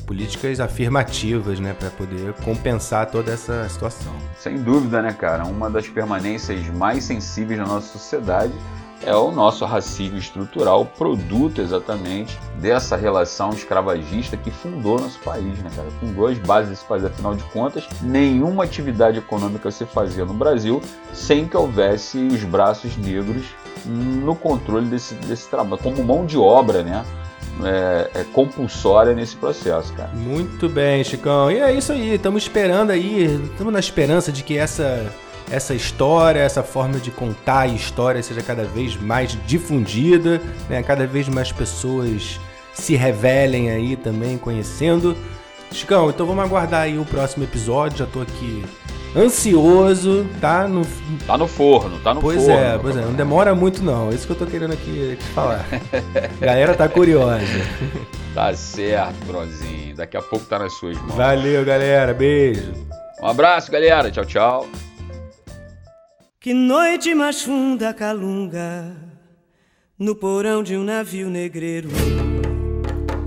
políticas 0.07 0.61
afirmativas, 0.61 1.59
né, 1.59 1.75
para 1.77 1.89
poder 1.89 2.31
compensar 2.45 3.11
toda 3.11 3.33
essa 3.33 3.67
situação. 3.67 4.13
Sem 4.39 4.55
dúvida, 4.55 5.01
né, 5.01 5.11
cara? 5.11 5.43
Uma 5.43 5.69
das 5.69 5.89
permanências 5.89 6.65
mais 6.67 7.03
sensíveis 7.03 7.59
da 7.59 7.65
nossa 7.65 7.87
sociedade 7.87 8.53
é 9.05 9.15
o 9.15 9.31
nosso 9.31 9.63
racismo 9.65 10.17
estrutural, 10.17 10.85
produto 10.85 11.61
exatamente 11.61 12.37
dessa 12.59 12.95
relação 12.95 13.51
escravagista 13.51 14.35
que 14.35 14.49
fundou 14.49 14.99
nosso 14.99 15.19
país, 15.19 15.59
né, 15.59 15.69
cara? 15.75 15.87
Fundou 15.99 16.27
as 16.27 16.37
bases 16.39 16.71
desse 16.71 16.85
país. 16.85 17.05
Afinal 17.05 17.35
de 17.35 17.43
contas, 17.45 17.87
nenhuma 18.01 18.63
atividade 18.63 19.19
econômica 19.19 19.69
se 19.69 19.85
fazia 19.85 20.25
no 20.25 20.33
Brasil 20.33 20.81
sem 21.13 21.47
que 21.47 21.55
houvesse 21.55 22.17
os 22.17 22.43
braços 22.43 22.97
negros 22.97 23.45
no 23.85 24.35
controle 24.35 24.87
desse, 24.87 25.13
desse 25.13 25.47
trabalho, 25.47 25.81
como 25.81 26.03
mão 26.03 26.25
de 26.25 26.37
obra, 26.37 26.81
né? 26.81 27.05
É, 27.63 28.19
é, 28.19 28.23
compulsória 28.33 29.13
nesse 29.13 29.35
processo, 29.35 29.93
cara. 29.93 30.09
Muito 30.13 30.67
bem, 30.67 31.03
Chicão. 31.05 31.49
E 31.49 31.59
é 31.59 31.71
isso 31.71 31.93
aí, 31.93 32.15
estamos 32.15 32.43
esperando 32.43 32.89
aí, 32.89 33.39
estamos 33.45 33.71
na 33.71 33.79
esperança 33.79 34.29
de 34.29 34.43
que 34.43 34.57
essa 34.57 35.05
essa 35.49 35.73
história, 35.73 36.39
essa 36.39 36.63
forma 36.63 36.99
de 36.99 37.11
contar 37.11 37.61
a 37.61 37.67
história 37.67 38.21
seja 38.21 38.41
cada 38.41 38.63
vez 38.63 38.95
mais 38.95 39.37
difundida, 39.45 40.41
né? 40.69 40.81
cada 40.83 41.05
vez 41.05 41.27
mais 41.27 41.51
pessoas 41.51 42.39
se 42.73 42.95
revelem 42.95 43.69
aí 43.69 43.95
também 43.95 44.37
conhecendo. 44.37 45.15
Chicão, 45.71 46.09
então 46.09 46.25
vamos 46.25 46.43
aguardar 46.43 46.81
aí 46.81 46.97
o 46.97 47.05
próximo 47.05 47.43
episódio, 47.43 47.99
já 47.99 48.05
tô 48.05 48.21
aqui 48.21 48.63
ansioso, 49.15 50.25
tá 50.41 50.67
no 50.67 50.85
tá 51.25 51.37
no 51.37 51.47
forno, 51.47 51.99
tá 51.99 52.13
no 52.13 52.21
pois 52.21 52.43
forno. 52.43 52.55
Pois 52.55 52.65
é, 52.65 52.77
pois 52.77 52.97
é, 52.97 53.01
não 53.01 53.13
demora 53.13 53.55
muito 53.55 53.83
não. 53.83 54.11
É 54.11 54.15
isso 54.15 54.25
que 54.25 54.33
eu 54.33 54.37
tô 54.37 54.45
querendo 54.45 54.73
aqui 54.73 55.17
te 55.17 55.25
falar. 55.29 55.65
Galera 56.39 56.75
tá 56.75 56.87
curiosa. 56.87 57.45
Tá 58.33 58.53
certo, 58.53 59.15
Bronzinho. 59.25 59.95
Daqui 59.95 60.17
a 60.17 60.21
pouco 60.21 60.45
tá 60.45 60.59
nas 60.59 60.73
suas 60.73 60.97
mãos. 60.97 61.15
Valeu, 61.15 61.63
galera. 61.63 62.13
Beijo. 62.13 62.73
Um 63.21 63.27
abraço, 63.27 63.71
galera. 63.71 64.11
Tchau, 64.11 64.25
tchau. 64.25 64.67
Que 66.45 66.53
noite 66.53 67.15
mais 67.15 67.41
funda 67.41 67.91
calunga 67.91 68.95
no 69.97 70.15
porão 70.15 70.61
de 70.61 70.77
um 70.77 70.83
navio 70.83 71.27
negreiro. 71.27 71.89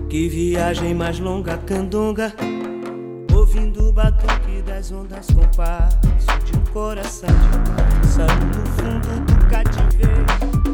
Que 0.08 0.28
viagem 0.28 0.94
mais 0.94 1.18
longa 1.18 1.58
candonga, 1.58 2.32
ouvindo 3.34 3.88
o 3.88 3.92
batuque 3.92 4.62
das 4.64 4.92
ondas 4.92 5.26
com 5.32 5.44
passo 5.56 5.98
de 6.44 6.56
um 6.56 6.64
coração 6.72 7.28
de 7.28 8.56
no 8.56 8.66
fundo 8.76 9.24
do 9.26 9.48
cativeiro. 9.48 10.67